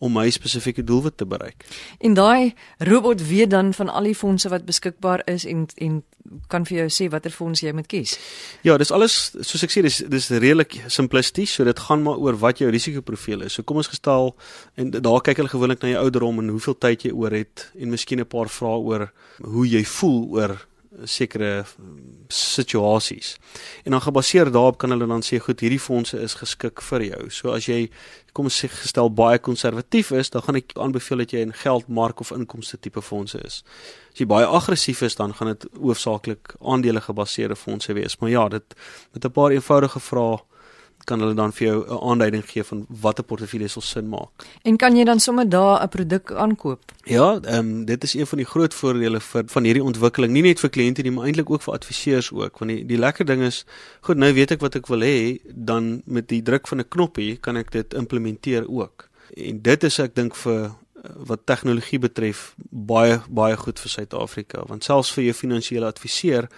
om 0.00 0.16
my 0.16 0.24
spesifieke 0.32 0.86
doelwit 0.88 1.18
te 1.20 1.28
bereik? 1.28 1.66
En 2.00 2.16
daai 2.16 2.54
robot 2.88 3.26
weet 3.28 3.52
dan 3.52 3.74
van 3.76 3.92
al 3.92 4.08
die 4.08 4.16
fondse 4.16 4.48
wat 4.48 4.64
beskikbaar 4.64 5.26
is 5.28 5.44
en 5.44 5.68
en 5.84 6.02
kan 6.48 6.64
vir 6.64 6.78
jou 6.78 6.88
sê 6.88 7.10
watter 7.12 7.32
fonds 7.32 7.60
jy 7.60 7.72
moet 7.76 7.88
kies. 7.92 8.16
Ja, 8.64 8.78
dis 8.80 8.92
alles 8.94 9.34
soos 9.44 9.66
ek 9.66 9.72
sê 9.74 9.84
dis 9.84 10.00
dis 10.08 10.30
redelik 10.32 10.78
simplisties, 10.88 11.52
so 11.52 11.68
dit 11.68 11.86
gaan 11.86 12.02
maar 12.06 12.16
oor 12.24 12.38
wat 12.40 12.64
jou 12.64 12.70
risikoprofiel 12.72 13.44
is. 13.44 13.58
So 13.58 13.68
kom 13.68 13.82
ons 13.82 13.92
gestel 13.92 14.32
en 14.80 14.94
daar 14.94 15.20
kyk 15.20 15.42
hulle 15.42 15.52
gewoonlik 15.52 15.84
na 15.84 15.92
jou 15.92 16.06
ouderdom 16.06 16.40
en 16.40 16.54
hoeveel 16.56 16.78
tyd 16.80 17.04
jy 17.04 17.12
oor 17.12 17.36
het 17.36 17.68
en 17.76 17.92
miskien 17.92 18.24
'n 18.24 18.32
paar 18.32 18.48
vrae 18.48 18.80
oor 18.80 19.12
hoe 19.44 19.68
jy 19.68 19.84
voel 19.84 20.22
oor 20.40 20.56
sekere 21.04 21.64
situasies. 22.28 23.36
En 23.84 23.90
dan 23.90 24.00
gebaseer 24.00 24.50
daarop 24.52 24.78
kan 24.78 24.90
hulle 24.90 25.06
dan 25.06 25.22
sê 25.22 25.38
goed, 25.42 25.60
hierdie 25.60 25.80
fondse 25.80 26.18
is 26.20 26.34
geskik 26.38 26.82
vir 26.82 27.06
jou. 27.08 27.30
So 27.30 27.54
as 27.54 27.68
jy 27.68 27.88
kom 28.34 28.48
ons 28.50 28.56
sê 28.62 28.68
gestel 28.70 29.10
baie 29.14 29.38
konservatief 29.38 30.10
is, 30.14 30.30
dan 30.34 30.42
gaan 30.42 30.58
ek 30.58 30.74
aanbeveel 30.78 31.22
dat 31.22 31.32
jy 31.32 31.44
'n 31.44 31.52
geldmark 31.64 32.20
of 32.20 32.30
inkomste 32.30 32.78
tipe 32.80 33.02
fondse 33.02 33.38
is. 33.44 33.62
As 34.12 34.18
jy 34.18 34.26
baie 34.26 34.46
aggressief 34.46 35.02
is, 35.02 35.14
dan 35.14 35.34
gaan 35.34 35.48
dit 35.48 35.66
hoofsaaklik 35.80 36.54
aandele 36.60 37.00
gebaseerde 37.00 37.56
fondse 37.56 37.92
wees. 37.92 38.18
Maar 38.18 38.30
ja, 38.30 38.48
dit 38.48 38.74
met 39.12 39.24
'n 39.24 39.30
paar 39.30 39.50
eenvoudige 39.50 40.00
vrae 40.00 40.38
kan 41.04 41.20
hulle 41.20 41.34
dan 41.34 41.52
vir 41.52 41.66
jou 41.66 41.78
'n 41.86 42.10
aanduiding 42.10 42.44
gee 42.50 42.64
van 42.64 42.86
watter 42.88 43.24
portefeulje 43.24 43.68
sal 43.68 43.82
sin 43.82 44.08
maak. 44.08 44.30
En 44.62 44.76
kan 44.76 44.96
jy 44.96 45.04
dan 45.04 45.20
sommer 45.20 45.48
daar 45.48 45.82
'n 45.82 45.88
produk 45.88 46.32
aankoop? 46.32 46.82
Ja, 47.04 47.40
ehm 47.40 47.58
um, 47.58 47.84
dit 47.84 48.04
is 48.04 48.14
een 48.14 48.26
van 48.26 48.38
die 48.38 48.46
groot 48.46 48.74
voordele 48.74 49.20
vir 49.20 49.42
van 49.46 49.64
hierdie 49.64 49.84
ontwikkeling, 49.84 50.32
nie 50.32 50.42
net 50.42 50.60
vir 50.60 50.70
kliënte 50.70 51.02
nie, 51.02 51.10
maar 51.10 51.24
eintlik 51.24 51.50
ook 51.50 51.62
vir 51.62 51.74
adviseurs 51.74 52.32
ook, 52.32 52.58
want 52.58 52.70
die 52.70 52.86
die 52.86 52.98
lekker 52.98 53.26
ding 53.26 53.42
is, 53.42 53.64
goed, 54.00 54.16
nou 54.16 54.32
weet 54.32 54.50
ek 54.50 54.60
wat 54.60 54.74
ek 54.74 54.86
wil 54.86 55.00
hê, 55.00 55.38
dan 55.44 56.02
met 56.04 56.28
die 56.28 56.42
druk 56.42 56.68
van 56.68 56.78
'n 56.78 56.88
knoppie 56.88 57.36
kan 57.36 57.56
ek 57.56 57.70
dit 57.70 57.94
implementeer 57.94 58.68
ook. 58.68 59.08
En 59.36 59.62
dit 59.62 59.84
is 59.84 59.98
ek 59.98 60.14
dink 60.14 60.34
vir 60.34 60.64
eh, 60.64 60.70
wat 61.16 61.40
tegnologie 61.44 61.98
betref 61.98 62.54
baie 62.70 63.20
baie 63.28 63.56
goed 63.56 63.80
vir 63.80 63.90
Suid-Afrika 63.90 64.62
want 64.68 64.84
selfs 64.84 65.12
vir 65.12 65.24
jou 65.24 65.34
finansiële 65.34 65.86
adviseur 65.86 66.48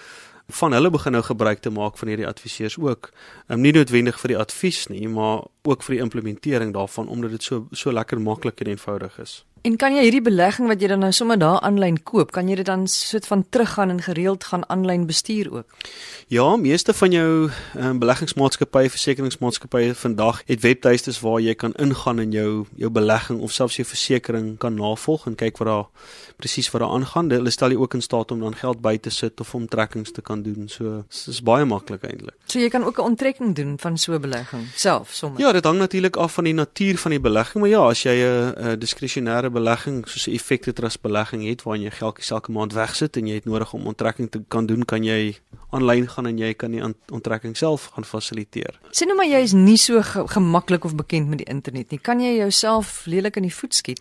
van 0.48 0.72
hulle 0.72 0.90
begin 0.90 1.12
nou 1.12 1.24
gebruik 1.26 1.60
te 1.60 1.70
maak 1.70 1.98
van 1.98 2.08
hierdie 2.08 2.26
adviseurs 2.26 2.78
ook. 2.78 3.10
Um, 3.48 3.60
nie 3.60 3.72
noodwendig 3.72 4.20
vir 4.20 4.34
die 4.34 4.38
advies 4.38 4.86
nie, 4.92 5.08
maar 5.08 5.46
ook 5.66 5.82
vir 5.82 5.96
die 5.96 6.02
implementering 6.02 6.72
daarvan 6.72 7.08
omdat 7.08 7.30
dit 7.30 7.42
so 7.42 7.66
so 7.72 7.92
lekker 7.92 8.20
maklik 8.20 8.60
en 8.60 8.66
eenvoudig 8.66 9.18
is. 9.18 9.44
En 9.66 9.74
kan 9.76 9.96
jy 9.96 10.04
hierdie 10.04 10.22
belegging 10.22 10.68
wat 10.70 10.78
jy 10.78 10.92
dan 10.92 11.00
nou 11.02 11.08
sommer 11.16 11.38
daar 11.40 11.56
aanlyn 11.66 11.96
koop, 12.06 12.30
kan 12.30 12.46
jy 12.46 12.54
dit 12.60 12.68
dan 12.68 12.84
soort 12.86 13.24
van 13.26 13.40
teruggaan 13.50 13.90
en 13.90 14.02
gereeld 14.04 14.44
gaan 14.46 14.62
aanlyn 14.70 15.08
bestuur 15.08 15.48
ook? 15.50 15.88
Ja, 16.30 16.44
meeste 16.56 16.94
van 16.94 17.10
jou 17.10 17.50
um, 17.74 17.98
beleggingsmaatskappye, 17.98 18.92
versekeringsmaatskappye 18.94 19.96
vandag 19.98 20.44
het 20.46 20.62
webtuistes 20.62 21.18
waar 21.24 21.40
jy 21.42 21.56
kan 21.58 21.74
ingaan 21.82 22.22
en 22.22 22.36
jou 22.36 22.50
jou 22.78 22.90
belegging 22.94 23.40
of 23.42 23.56
selfs 23.56 23.80
jou 23.80 23.86
versekerings 23.88 24.60
kan 24.62 24.78
navolg 24.78 25.26
en 25.26 25.34
kyk 25.34 25.58
wat 25.58 25.72
daar 25.72 26.14
presies 26.38 26.70
wat 26.70 26.84
daar 26.84 26.94
aangaan. 26.94 27.32
Hulle 27.34 27.50
stel 27.50 27.74
jy 27.74 27.80
ook 27.80 27.98
in 27.98 28.06
staat 28.06 28.30
om 28.30 28.46
dan 28.46 28.54
geld 28.54 28.80
by 28.84 28.94
te 29.02 29.10
sit 29.10 29.40
of 29.40 29.54
om 29.54 29.66
trekkings 29.66 30.14
te 30.14 30.22
kan 30.22 30.46
doen. 30.46 30.68
So 30.70 31.02
dis 31.10 31.42
baie 31.42 31.66
maklik 31.66 32.06
eintlik. 32.06 32.36
So 32.46 32.62
jy 32.62 32.70
kan 32.70 32.86
ook 32.86 32.98
'n 33.02 33.10
onttrekking 33.16 33.54
doen 33.54 33.78
van 33.78 33.98
so 33.98 34.14
'n 34.14 34.20
belegging 34.20 34.68
self 34.76 35.10
sommer. 35.10 35.40
Ja, 35.40 35.52
dit 35.56 35.64
hang 35.64 35.78
natuurlik 35.78 36.16
af 36.16 36.36
van 36.38 36.44
die 36.44 36.54
natuur 36.54 36.98
van 36.98 37.14
die 37.14 37.20
belegging, 37.20 37.62
maar 37.62 37.70
ja, 37.70 37.82
as 37.88 38.02
jy 38.02 38.16
'n 38.22 38.54
'n 38.56 38.78
diskresionêre 38.78 39.50
belegging 39.50 40.08
soos 40.08 40.26
'n 40.26 40.34
effekte 40.34 40.72
trust 40.72 41.00
belegging 41.00 41.44
het 41.48 41.62
waarin 41.62 41.82
jy 41.82 41.90
geld 41.90 42.30
elke 42.30 42.52
maand 42.52 42.72
wegsit 42.72 43.16
en 43.16 43.26
jy 43.26 43.34
het 43.34 43.44
nodig 43.44 43.72
om 43.72 43.86
onttrekking 43.86 44.30
te 44.30 44.42
kan 44.48 44.66
doen, 44.66 44.84
kan 44.84 45.04
jy 45.04 45.36
aanlyn 45.70 46.08
gaan 46.08 46.26
en 46.26 46.38
jy 46.38 46.54
kan 46.54 46.70
die 46.70 46.82
onttrekking 47.12 47.56
self 47.56 47.90
gaan 47.94 48.04
fasiliteer. 48.04 48.78
Sien 48.90 49.08
nou 49.08 49.16
maar 49.16 49.28
jy 49.28 49.42
is 49.42 49.52
nie 49.52 49.76
so 49.76 50.02
ge 50.02 50.26
gemaklik 50.26 50.84
of 50.84 50.94
bekend 50.94 51.28
met 51.28 51.38
die 51.38 51.48
internet 51.48 51.90
nie. 51.90 51.98
Kan 51.98 52.20
jy 52.20 52.36
jouself 52.36 53.06
lelik 53.06 53.36
in 53.36 53.42
die 53.42 53.54
voet 53.54 53.74
skiet? 53.74 54.00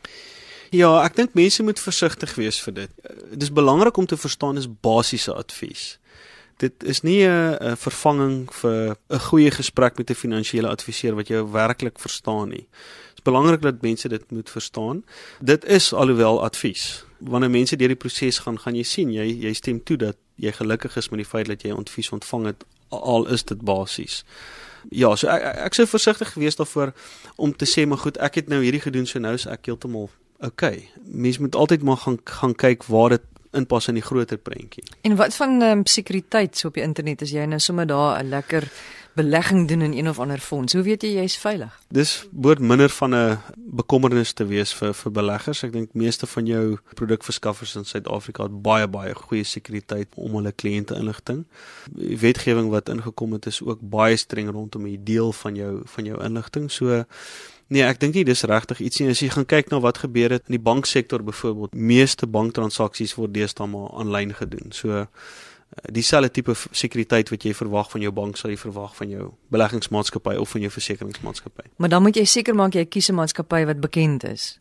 Ja, 0.71 1.03
ek 1.03 1.15
dink 1.15 1.33
mense 1.33 1.63
moet 1.63 1.79
versigtig 1.79 2.35
wees 2.35 2.59
vir 2.61 2.73
dit. 2.73 2.89
Dit 3.29 3.41
is 3.41 3.51
belangrik 3.51 3.97
om 3.97 4.05
te 4.05 4.17
verstaan 4.17 4.57
is 4.57 4.67
basiese 4.81 5.33
advies 5.33 5.99
dit 6.57 6.83
is 6.83 7.01
nie 7.01 7.27
'n 7.27 7.75
vervanging 7.77 8.53
vir 8.53 8.97
'n 9.09 9.19
goeie 9.19 9.51
gesprek 9.51 9.97
met 9.97 10.09
'n 10.09 10.13
finansiële 10.13 10.67
adviseur 10.67 11.15
wat 11.15 11.27
jou 11.27 11.51
werklik 11.51 11.99
verstaan 11.99 12.49
nie. 12.49 12.67
Dit 13.09 13.15
is 13.15 13.21
belangrik 13.23 13.61
dat 13.61 13.81
mense 13.81 14.07
dit 14.07 14.31
moet 14.31 14.49
verstaan. 14.49 15.03
Dit 15.39 15.65
is 15.65 15.93
alhoewel 15.93 16.43
advies. 16.43 17.05
Wanneer 17.17 17.49
mense 17.49 17.75
deur 17.75 17.87
die 17.87 17.97
proses 17.97 18.39
gaan, 18.39 18.59
gaan 18.59 18.75
jy 18.75 18.83
sien 18.83 19.11
jy 19.11 19.39
jy 19.39 19.53
stem 19.53 19.83
toe 19.83 19.97
dat 19.97 20.17
jy 20.35 20.51
gelukkig 20.51 20.95
is 20.95 21.09
met 21.09 21.17
die 21.17 21.29
feit 21.29 21.47
dat 21.47 21.61
jy 21.61 21.71
advies 21.71 22.09
ontvang 22.09 22.45
het 22.45 22.65
al 22.89 23.27
is 23.27 23.43
dit 23.43 23.61
basies. 23.61 24.23
Ja, 24.89 25.15
so 25.15 25.27
ek 25.27 25.41
ek 25.41 25.73
sou 25.73 25.87
versigtig 25.87 26.33
gewees 26.33 26.55
daarvoor 26.55 26.93
om 27.35 27.55
te 27.55 27.65
sê 27.65 27.87
maar 27.87 27.97
goed, 27.97 28.17
ek 28.17 28.35
het 28.35 28.47
nou 28.47 28.61
hierdie 28.63 28.81
gedoen 28.81 29.05
so 29.05 29.19
nou 29.19 29.33
is 29.33 29.45
ek 29.45 29.65
heeltemal 29.65 30.09
okay. 30.39 30.89
Mense 31.03 31.41
moet 31.41 31.55
altyd 31.55 31.83
maar 31.83 31.97
gaan 31.97 32.19
gaan 32.23 32.55
kyk 32.55 32.83
waar 32.83 33.09
dit 33.09 33.21
inpas 33.55 33.87
in 33.87 33.99
die 33.99 34.05
groter 34.05 34.37
prentjie. 34.37 34.83
En 35.01 35.15
wat 35.15 35.35
van 35.35 35.61
um, 35.61 35.85
sekuriteit 35.85 36.57
so 36.57 36.67
op 36.67 36.73
die 36.73 36.83
internet 36.83 37.21
as 37.21 37.31
jy 37.31 37.45
nou 37.45 37.59
sommer 37.59 37.87
daar 37.87 38.23
'n 38.23 38.29
lekker 38.29 38.69
belegging 39.15 39.67
doen 39.67 39.81
in 39.81 39.93
een 39.93 40.09
of 40.09 40.19
ander 40.19 40.39
fonds. 40.39 40.73
Hoe 40.73 40.83
weet 40.83 41.01
jy 41.01 41.13
jy's 41.15 41.37
veilig? 41.39 41.71
Dis 41.87 42.27
behoort 42.31 42.59
minder 42.59 42.89
van 42.89 43.15
'n 43.15 43.37
bekommernis 43.55 44.33
te 44.33 44.45
wees 44.45 44.73
vir 44.73 44.93
vir 44.93 45.11
beleggers. 45.11 45.63
Ek 45.63 45.71
dink 45.71 45.93
meeste 45.93 46.27
van 46.27 46.45
jou 46.45 46.77
produkverskaffers 46.93 47.75
in 47.75 47.85
Suid-Afrika 47.85 48.43
het 48.43 48.61
baie 48.61 48.87
baie 48.87 49.15
goeie 49.15 49.43
sekuriteit 49.43 50.07
om 50.15 50.35
hulle 50.35 50.51
kliënte 50.51 50.95
inligting. 50.95 51.45
Die 51.91 52.17
wetgewing 52.17 52.69
wat 52.69 52.89
ingekom 52.89 53.31
het 53.31 53.45
is 53.45 53.61
ook 53.61 53.79
baie 53.81 54.17
streng 54.17 54.49
rondom 54.51 54.83
die 54.83 55.03
deel 55.03 55.31
van 55.33 55.55
jou 55.55 55.81
van 55.85 56.05
jou 56.05 56.23
inligting. 56.23 56.71
So 56.71 57.05
Nee, 57.67 57.82
ek 57.82 57.99
dink 57.99 58.13
nie 58.13 58.25
dis 58.28 58.43
regtig 58.45 58.80
iets 58.86 59.01
nie. 59.01 59.10
As 59.10 59.21
jy 59.23 59.32
gaan 59.34 59.47
kyk 59.49 59.71
na 59.71 59.80
wat 59.82 60.04
gebeur 60.04 60.36
het 60.38 60.45
in 60.49 60.58
die 60.58 60.62
banksektor 60.62 61.23
byvoorbeeld, 61.25 61.73
meeste 61.73 62.28
banktransaksies 62.30 63.15
word 63.17 63.34
deesdae 63.34 63.67
maar 63.67 63.89
aanlyn 63.97 64.36
gedoen. 64.38 64.69
So 64.75 64.99
eh, 64.99 65.08
dieselfde 65.97 66.30
tipe 66.32 66.54
sekuriteit 66.71 67.32
wat 67.34 67.47
jy 67.47 67.56
verwag 67.58 67.89
van 67.91 68.06
jou 68.06 68.13
bank 68.13 68.38
sal 68.38 68.54
jy 68.54 68.60
verwag 68.62 68.93
van 68.99 69.10
jou 69.10 69.32
beleggingsmaatskappy 69.56 70.36
of 70.41 70.54
van 70.54 70.67
jou 70.67 70.71
versekeringsmaatskappy. 70.78 71.71
Maar 71.82 71.95
dan 71.95 72.06
moet 72.06 72.21
jy 72.21 72.28
seker 72.30 72.56
maak 72.56 72.78
jy 72.78 72.86
kies 72.86 73.10
'n 73.10 73.17
maatskappy 73.17 73.65
wat 73.65 73.82
bekend 73.82 74.23
is. 74.23 74.60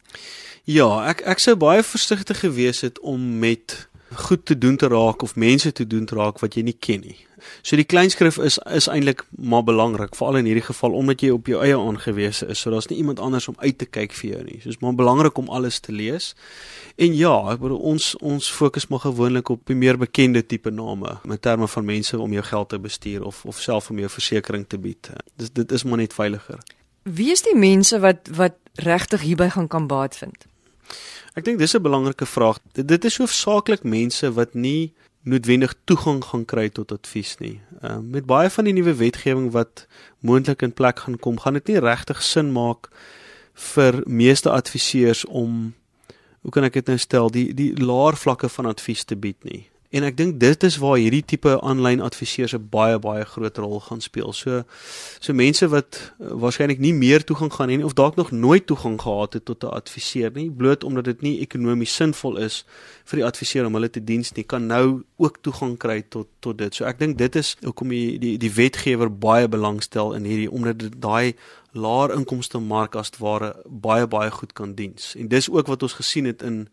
Ja, 0.64 1.04
ek 1.10 1.20
ek 1.28 1.38
sou 1.38 1.56
baie 1.56 1.82
versigtig 1.82 2.40
gewees 2.40 2.80
het 2.80 3.00
om 3.00 3.38
met 3.38 3.88
goed 4.14 4.44
te 4.46 4.58
doen 4.58 4.76
te 4.76 4.88
raak 4.88 5.22
of 5.22 5.36
mense 5.36 5.72
te 5.72 5.86
doen 5.86 6.04
te 6.04 6.14
raak 6.14 6.38
wat 6.42 6.54
jy 6.54 6.62
nie 6.62 6.76
ken 6.78 7.00
nie. 7.00 7.16
So 7.62 7.76
die 7.76 7.84
kleinskrif 7.84 8.38
is 8.38 8.58
is 8.70 8.86
eintlik 8.88 9.24
maar 9.36 9.64
belangrik, 9.64 10.14
veral 10.16 10.40
in 10.40 10.48
hierdie 10.48 10.64
geval 10.64 10.96
omdat 10.96 11.22
jy 11.22 11.30
op 11.34 11.48
jou 11.50 11.60
eie 11.64 11.76
aangewese 11.76 12.48
is. 12.52 12.62
So 12.62 12.70
daar's 12.72 12.88
nie 12.88 12.98
iemand 12.98 13.20
anders 13.20 13.48
om 13.48 13.58
uit 13.58 13.78
te 13.78 13.86
kyk 13.86 14.14
vir 14.16 14.30
jou 14.30 14.42
nie. 14.44 14.60
So 14.62 14.72
is 14.72 14.80
maar 14.80 14.94
belangrik 14.96 15.38
om 15.38 15.48
alles 15.48 15.80
te 15.80 15.92
lees. 15.92 16.32
En 16.96 17.16
ja, 17.16 17.34
ek 17.52 17.60
bedoel 17.60 17.82
ons 17.94 18.14
ons 18.20 18.50
fokus 18.50 18.88
maar 18.88 19.04
gewoonlik 19.04 19.50
op 19.52 19.66
die 19.70 19.76
meer 19.76 19.98
bekende 20.00 20.44
tipe 20.46 20.70
name 20.70 21.18
in 21.24 21.40
terme 21.40 21.68
van 21.68 21.84
mense 21.84 22.18
om 22.18 22.32
jou 22.32 22.44
geld 22.44 22.68
te 22.68 22.78
bestuur 22.78 23.24
of 23.24 23.44
of 23.44 23.60
self 23.60 23.90
om 23.90 23.98
jou 23.98 24.10
versekerings 24.10 24.68
te 24.68 24.78
bied. 24.78 25.12
Dis 25.36 25.52
dit 25.52 25.72
is 25.72 25.84
maar 25.84 26.00
net 26.00 26.14
veiliger. 26.14 26.60
Wie 27.04 27.30
is 27.30 27.42
die 27.42 27.56
mense 27.56 28.00
wat 28.00 28.30
wat 28.32 28.56
regtig 28.74 29.20
hierby 29.20 29.48
gaan 29.48 29.68
kan 29.68 29.86
baat 29.86 30.16
vind? 30.16 30.46
Ek 31.34 31.44
dink 31.44 31.58
dis 31.58 31.74
'n 31.74 31.82
belangrike 31.82 32.26
vraag. 32.26 32.58
Dit, 32.72 32.88
dit 32.88 33.04
is 33.04 33.18
hoofsaaklik 33.18 33.82
mense 33.82 34.32
wat 34.32 34.54
nie 34.54 34.92
noodwendig 35.24 35.74
toegang 35.84 36.24
gaan 36.24 36.44
kry 36.44 36.68
tot 36.68 36.92
advies 36.92 37.36
nie. 37.38 37.60
Ehm 37.80 37.92
uh, 37.92 38.00
met 38.16 38.26
baie 38.26 38.50
van 38.50 38.64
die 38.64 38.72
nuwe 38.72 38.94
wetgewing 38.94 39.50
wat 39.52 39.86
moontlik 40.20 40.62
in 40.62 40.72
plek 40.72 40.98
gaan 40.98 41.18
kom, 41.18 41.38
gaan 41.40 41.52
dit 41.52 41.66
nie 41.66 41.78
regtig 41.78 42.22
sin 42.22 42.52
maak 42.52 42.90
vir 43.54 44.02
meeste 44.06 44.50
adviseurs 44.50 45.24
om 45.24 45.74
hoe 46.40 46.52
kan 46.52 46.64
ek 46.64 46.72
dit 46.72 46.86
nou 46.86 46.98
stel, 46.98 47.30
die 47.30 47.54
die 47.54 47.72
laer 47.80 48.16
vlakke 48.16 48.48
van 48.48 48.66
advies 48.66 49.04
te 49.04 49.16
bied 49.16 49.44
nie. 49.44 49.68
En 49.94 50.02
ek 50.02 50.16
dink 50.18 50.40
dit 50.42 50.64
is 50.66 50.76
waar 50.82 50.96
hierdie 50.98 51.22
tipe 51.22 51.52
aanlyn 51.62 52.00
adviseurs 52.02 52.54
'n 52.56 52.66
baie 52.70 52.98
baie 52.98 53.24
groot 53.24 53.58
rol 53.62 53.80
gaan 53.80 54.00
speel. 54.00 54.32
So 54.32 54.64
so 55.20 55.32
mense 55.32 55.68
wat 55.68 56.12
uh, 56.18 56.34
waarskynlik 56.42 56.78
nie 56.82 56.94
meer 56.94 57.24
toegang 57.24 57.52
gaan 57.52 57.70
hê 57.70 57.78
of 57.84 57.94
dalk 57.94 58.16
nog 58.16 58.30
nooit 58.30 58.66
toegang 58.66 58.98
gehad 59.00 59.32
het 59.32 59.44
tot 59.44 59.62
'n 59.62 59.70
adviseur 59.70 60.30
nie, 60.34 60.50
bloot 60.50 60.84
omdat 60.84 61.04
dit 61.04 61.20
nie 61.20 61.40
ekonomies 61.40 61.94
sinvol 61.94 62.36
is 62.36 62.64
vir 63.04 63.16
die 63.18 63.26
adviseur 63.26 63.66
om 63.66 63.74
hulle 63.74 63.90
te 63.90 64.04
diens 64.04 64.32
nie, 64.32 64.44
kan 64.44 64.66
nou 64.66 65.04
ook 65.16 65.38
toegang 65.40 65.78
kry 65.78 66.02
tot 66.08 66.26
tot 66.40 66.58
dit. 66.58 66.74
So 66.74 66.84
ek 66.84 66.98
dink 66.98 67.18
dit 67.18 67.36
is 67.36 67.56
hoekom 67.62 67.88
die 67.88 68.18
die 68.18 68.38
die 68.38 68.52
wetgewer 68.52 69.10
baie 69.10 69.48
belangstel 69.48 70.14
in 70.14 70.24
hierdie 70.24 70.50
omdat 70.50 70.78
dit 70.78 71.02
daai 71.02 71.34
laer 71.72 72.10
inkomste 72.14 72.58
mark 72.58 72.96
as 72.96 73.10
ware 73.18 73.54
baie 73.66 74.06
baie 74.06 74.30
goed 74.30 74.52
kan 74.52 74.74
diens. 74.74 75.14
En 75.14 75.28
dis 75.28 75.50
ook 75.50 75.66
wat 75.66 75.82
ons 75.82 75.92
gesien 75.92 76.24
het 76.24 76.42
in 76.42 76.68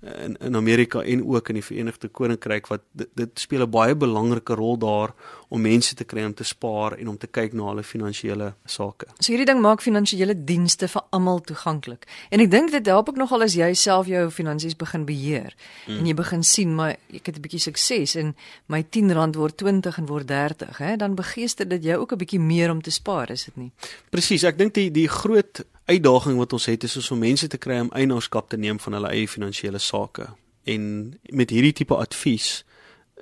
in 0.00 0.36
in 0.36 0.56
Amerika 0.56 1.02
en 1.02 1.24
ook 1.26 1.48
in 1.48 1.54
die 1.54 1.64
Verenigde 1.64 2.08
Koninkryk 2.08 2.66
wat 2.66 2.82
dit, 2.92 3.08
dit 3.14 3.40
speel 3.40 3.62
'n 3.62 3.70
baie 3.70 3.94
belangrike 3.96 4.54
rol 4.54 4.78
daar 4.78 5.14
om 5.48 5.60
mense 5.60 5.94
te 5.94 6.04
kry 6.04 6.24
om 6.24 6.34
te 6.34 6.44
spaar 6.44 6.92
en 6.92 7.08
om 7.08 7.18
te 7.18 7.26
kyk 7.26 7.52
na 7.52 7.62
hulle 7.62 7.82
finansiële 7.82 8.54
sake. 8.64 9.06
So 9.18 9.32
hierdie 9.32 9.46
ding 9.46 9.60
maak 9.60 9.80
finansiële 9.80 10.44
dienste 10.44 10.88
vir 10.88 11.02
almal 11.10 11.40
toeganklik. 11.40 12.06
En 12.30 12.40
ek 12.40 12.50
dink 12.50 12.70
dit 12.70 12.86
help 12.86 13.08
ook 13.08 13.16
nogal 13.16 13.42
as 13.42 13.54
jy 13.54 13.74
self 13.74 14.06
jou 14.06 14.30
finansies 14.30 14.76
begin 14.76 15.04
beheer 15.04 15.54
mm. 15.86 15.98
en 15.98 16.06
jy 16.06 16.14
begin 16.14 16.42
sien 16.42 16.74
maar 16.74 16.96
ek 17.12 17.26
het 17.26 17.36
'n 17.36 17.40
bietjie 17.40 17.60
sukses 17.60 18.14
en 18.14 18.34
my 18.66 18.82
R10 18.82 19.34
word 19.34 19.56
20 19.56 19.98
en 19.98 20.06
word 20.06 20.26
30, 20.26 20.78
hè, 20.78 20.96
dan 20.96 21.14
begeester 21.14 21.68
dit 21.68 21.84
jou 21.84 22.00
ook 22.00 22.12
'n 22.12 22.18
bietjie 22.18 22.40
meer 22.40 22.70
om 22.70 22.82
te 22.82 22.90
spaar, 22.90 23.30
is 23.30 23.44
dit 23.44 23.56
nie? 23.56 23.72
Presies, 24.10 24.44
ek 24.44 24.58
dink 24.58 24.74
die 24.74 24.90
die 24.90 25.08
groot 25.08 25.64
uitdaging 25.86 26.38
wat 26.38 26.52
ons 26.52 26.66
het 26.66 26.84
is 26.84 27.10
om 27.10 27.18
mense 27.22 27.46
te 27.48 27.58
kry 27.58 27.80
om 27.80 27.92
eienaarskap 27.94 28.50
te 28.50 28.58
neem 28.58 28.80
van 28.82 28.98
hulle 28.98 29.12
eie 29.14 29.28
finansiële 29.28 29.78
sake. 29.78 30.28
En 30.66 31.14
met 31.30 31.50
hierdie 31.50 31.72
tipe 31.72 31.94
advies 31.94 32.64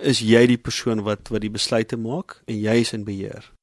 is 0.01 0.21
jy 0.25 0.47
die 0.51 0.59
persoon 0.59 1.05
wat 1.07 1.29
wat 1.31 1.45
die 1.45 1.53
besluite 1.53 1.97
maak 2.01 2.41
en 2.49 2.59
jy 2.59 2.81
is 2.83 2.93
in 2.97 3.05
beheer. 3.05 3.54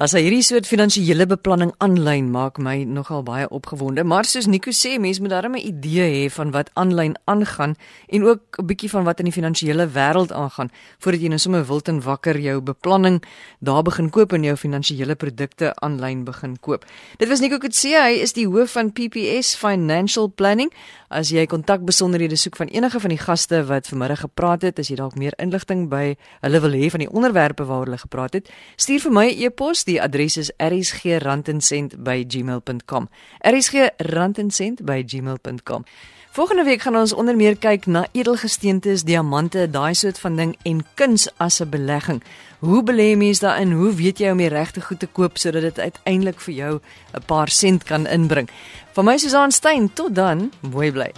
As 0.00 0.14
hy 0.16 0.22
hierdie 0.24 0.40
soort 0.40 0.64
finansiële 0.64 1.26
beplanning 1.28 1.74
aanlyn 1.84 2.30
maak 2.32 2.56
my 2.56 2.86
nogal 2.88 3.20
baie 3.20 3.44
opgewonde, 3.52 4.00
maar 4.08 4.24
soos 4.24 4.46
Nico 4.48 4.72
sê, 4.72 4.94
mense 4.96 5.20
moet 5.20 5.28
darem 5.28 5.52
'n 5.52 5.60
idee 5.60 6.06
hê 6.08 6.30
van 6.32 6.50
wat 6.56 6.70
aanlyn 6.72 7.16
aangaan 7.28 7.76
en 8.08 8.24
ook 8.24 8.40
'n 8.58 8.66
bietjie 8.66 8.88
van 8.88 9.04
wat 9.04 9.18
in 9.18 9.26
die 9.28 9.32
finansiële 9.32 9.86
wêreld 9.92 10.32
aangaan 10.32 10.70
voordat 11.00 11.20
jy 11.20 11.28
nou 11.28 11.38
sommer 11.38 11.66
wild 11.66 11.88
en 11.88 12.00
wakker 12.00 12.40
jou 12.40 12.60
beplanning 12.60 13.22
daar 13.60 13.82
begin 13.82 14.10
koop 14.10 14.32
en 14.32 14.42
jou 14.42 14.56
finansiële 14.56 15.14
produkte 15.16 15.74
aanlyn 15.74 16.24
begin 16.24 16.56
koop. 16.60 16.86
Dit 17.18 17.28
was 17.28 17.40
Nico 17.40 17.58
Kutse, 17.58 17.88
hy 17.88 18.22
is 18.22 18.32
die 18.32 18.46
hoof 18.46 18.72
van 18.72 18.92
PPS 18.92 19.54
Financial 19.54 20.32
Planning. 20.32 20.72
As 21.10 21.28
jy 21.28 21.46
kontak 21.46 21.84
besonderhede 21.84 22.36
soek 22.36 22.56
van 22.56 22.66
enige 22.66 23.00
van 23.00 23.10
die 23.10 23.18
gaste 23.18 23.64
wat 23.66 23.86
vanmiddag 23.86 24.20
gepraat 24.20 24.62
het, 24.62 24.78
as 24.78 24.88
jy 24.88 24.96
dalk 24.96 25.16
meer 25.16 25.34
inligting 25.38 25.88
by 25.88 26.16
hulle 26.40 26.60
wil 26.60 26.70
hê 26.70 26.90
van 26.90 27.00
die 27.00 27.10
onderwerpe 27.10 27.64
waaroor 27.64 27.84
hulle 27.84 27.98
gepraat 27.98 28.32
het, 28.32 28.50
stuur 28.76 29.00
vir 29.00 29.12
my 29.12 29.26
'n 29.26 29.42
e-pos 29.42 29.84
Die 29.90 29.98
adres 30.02 30.36
is 30.38 30.52
rsgrandencent@gmail.com. 30.56 33.08
rsgrandencent@gmail.com. 33.40 35.84
Volgende 36.30 36.64
week 36.64 36.80
gaan 36.80 36.96
ons 36.96 37.12
onder 37.12 37.36
meer 37.36 37.56
kyk 37.58 37.86
na 37.86 38.06
edelgesteentes, 38.12 39.02
diamante, 39.02 39.70
daai 39.70 39.94
soort 39.94 40.18
van 40.22 40.36
ding 40.36 40.56
en 40.62 40.86
kuns 40.94 41.28
as 41.36 41.60
'n 41.60 41.68
belegging. 41.68 42.22
Hoe 42.58 42.82
belê 42.82 43.16
mens 43.16 43.38
daarin? 43.38 43.72
Hoe 43.72 43.94
weet 43.94 44.18
jy 44.18 44.30
om 44.30 44.38
die 44.38 44.48
regte 44.48 44.80
goed 44.80 44.98
te 44.98 45.06
koop 45.06 45.38
sodat 45.38 45.62
dit 45.62 45.78
uiteindelik 45.78 46.40
vir 46.40 46.54
jou 46.54 46.80
'n 47.14 47.22
paar 47.26 47.48
sent 47.48 47.84
kan 47.84 48.06
inbring? 48.06 48.50
Van 48.92 49.04
my 49.04 49.16
Susan 49.16 49.50
Stein, 49.50 49.92
tot 49.92 50.14
dan, 50.14 50.52
mooi 50.60 50.92
bly. 50.92 51.12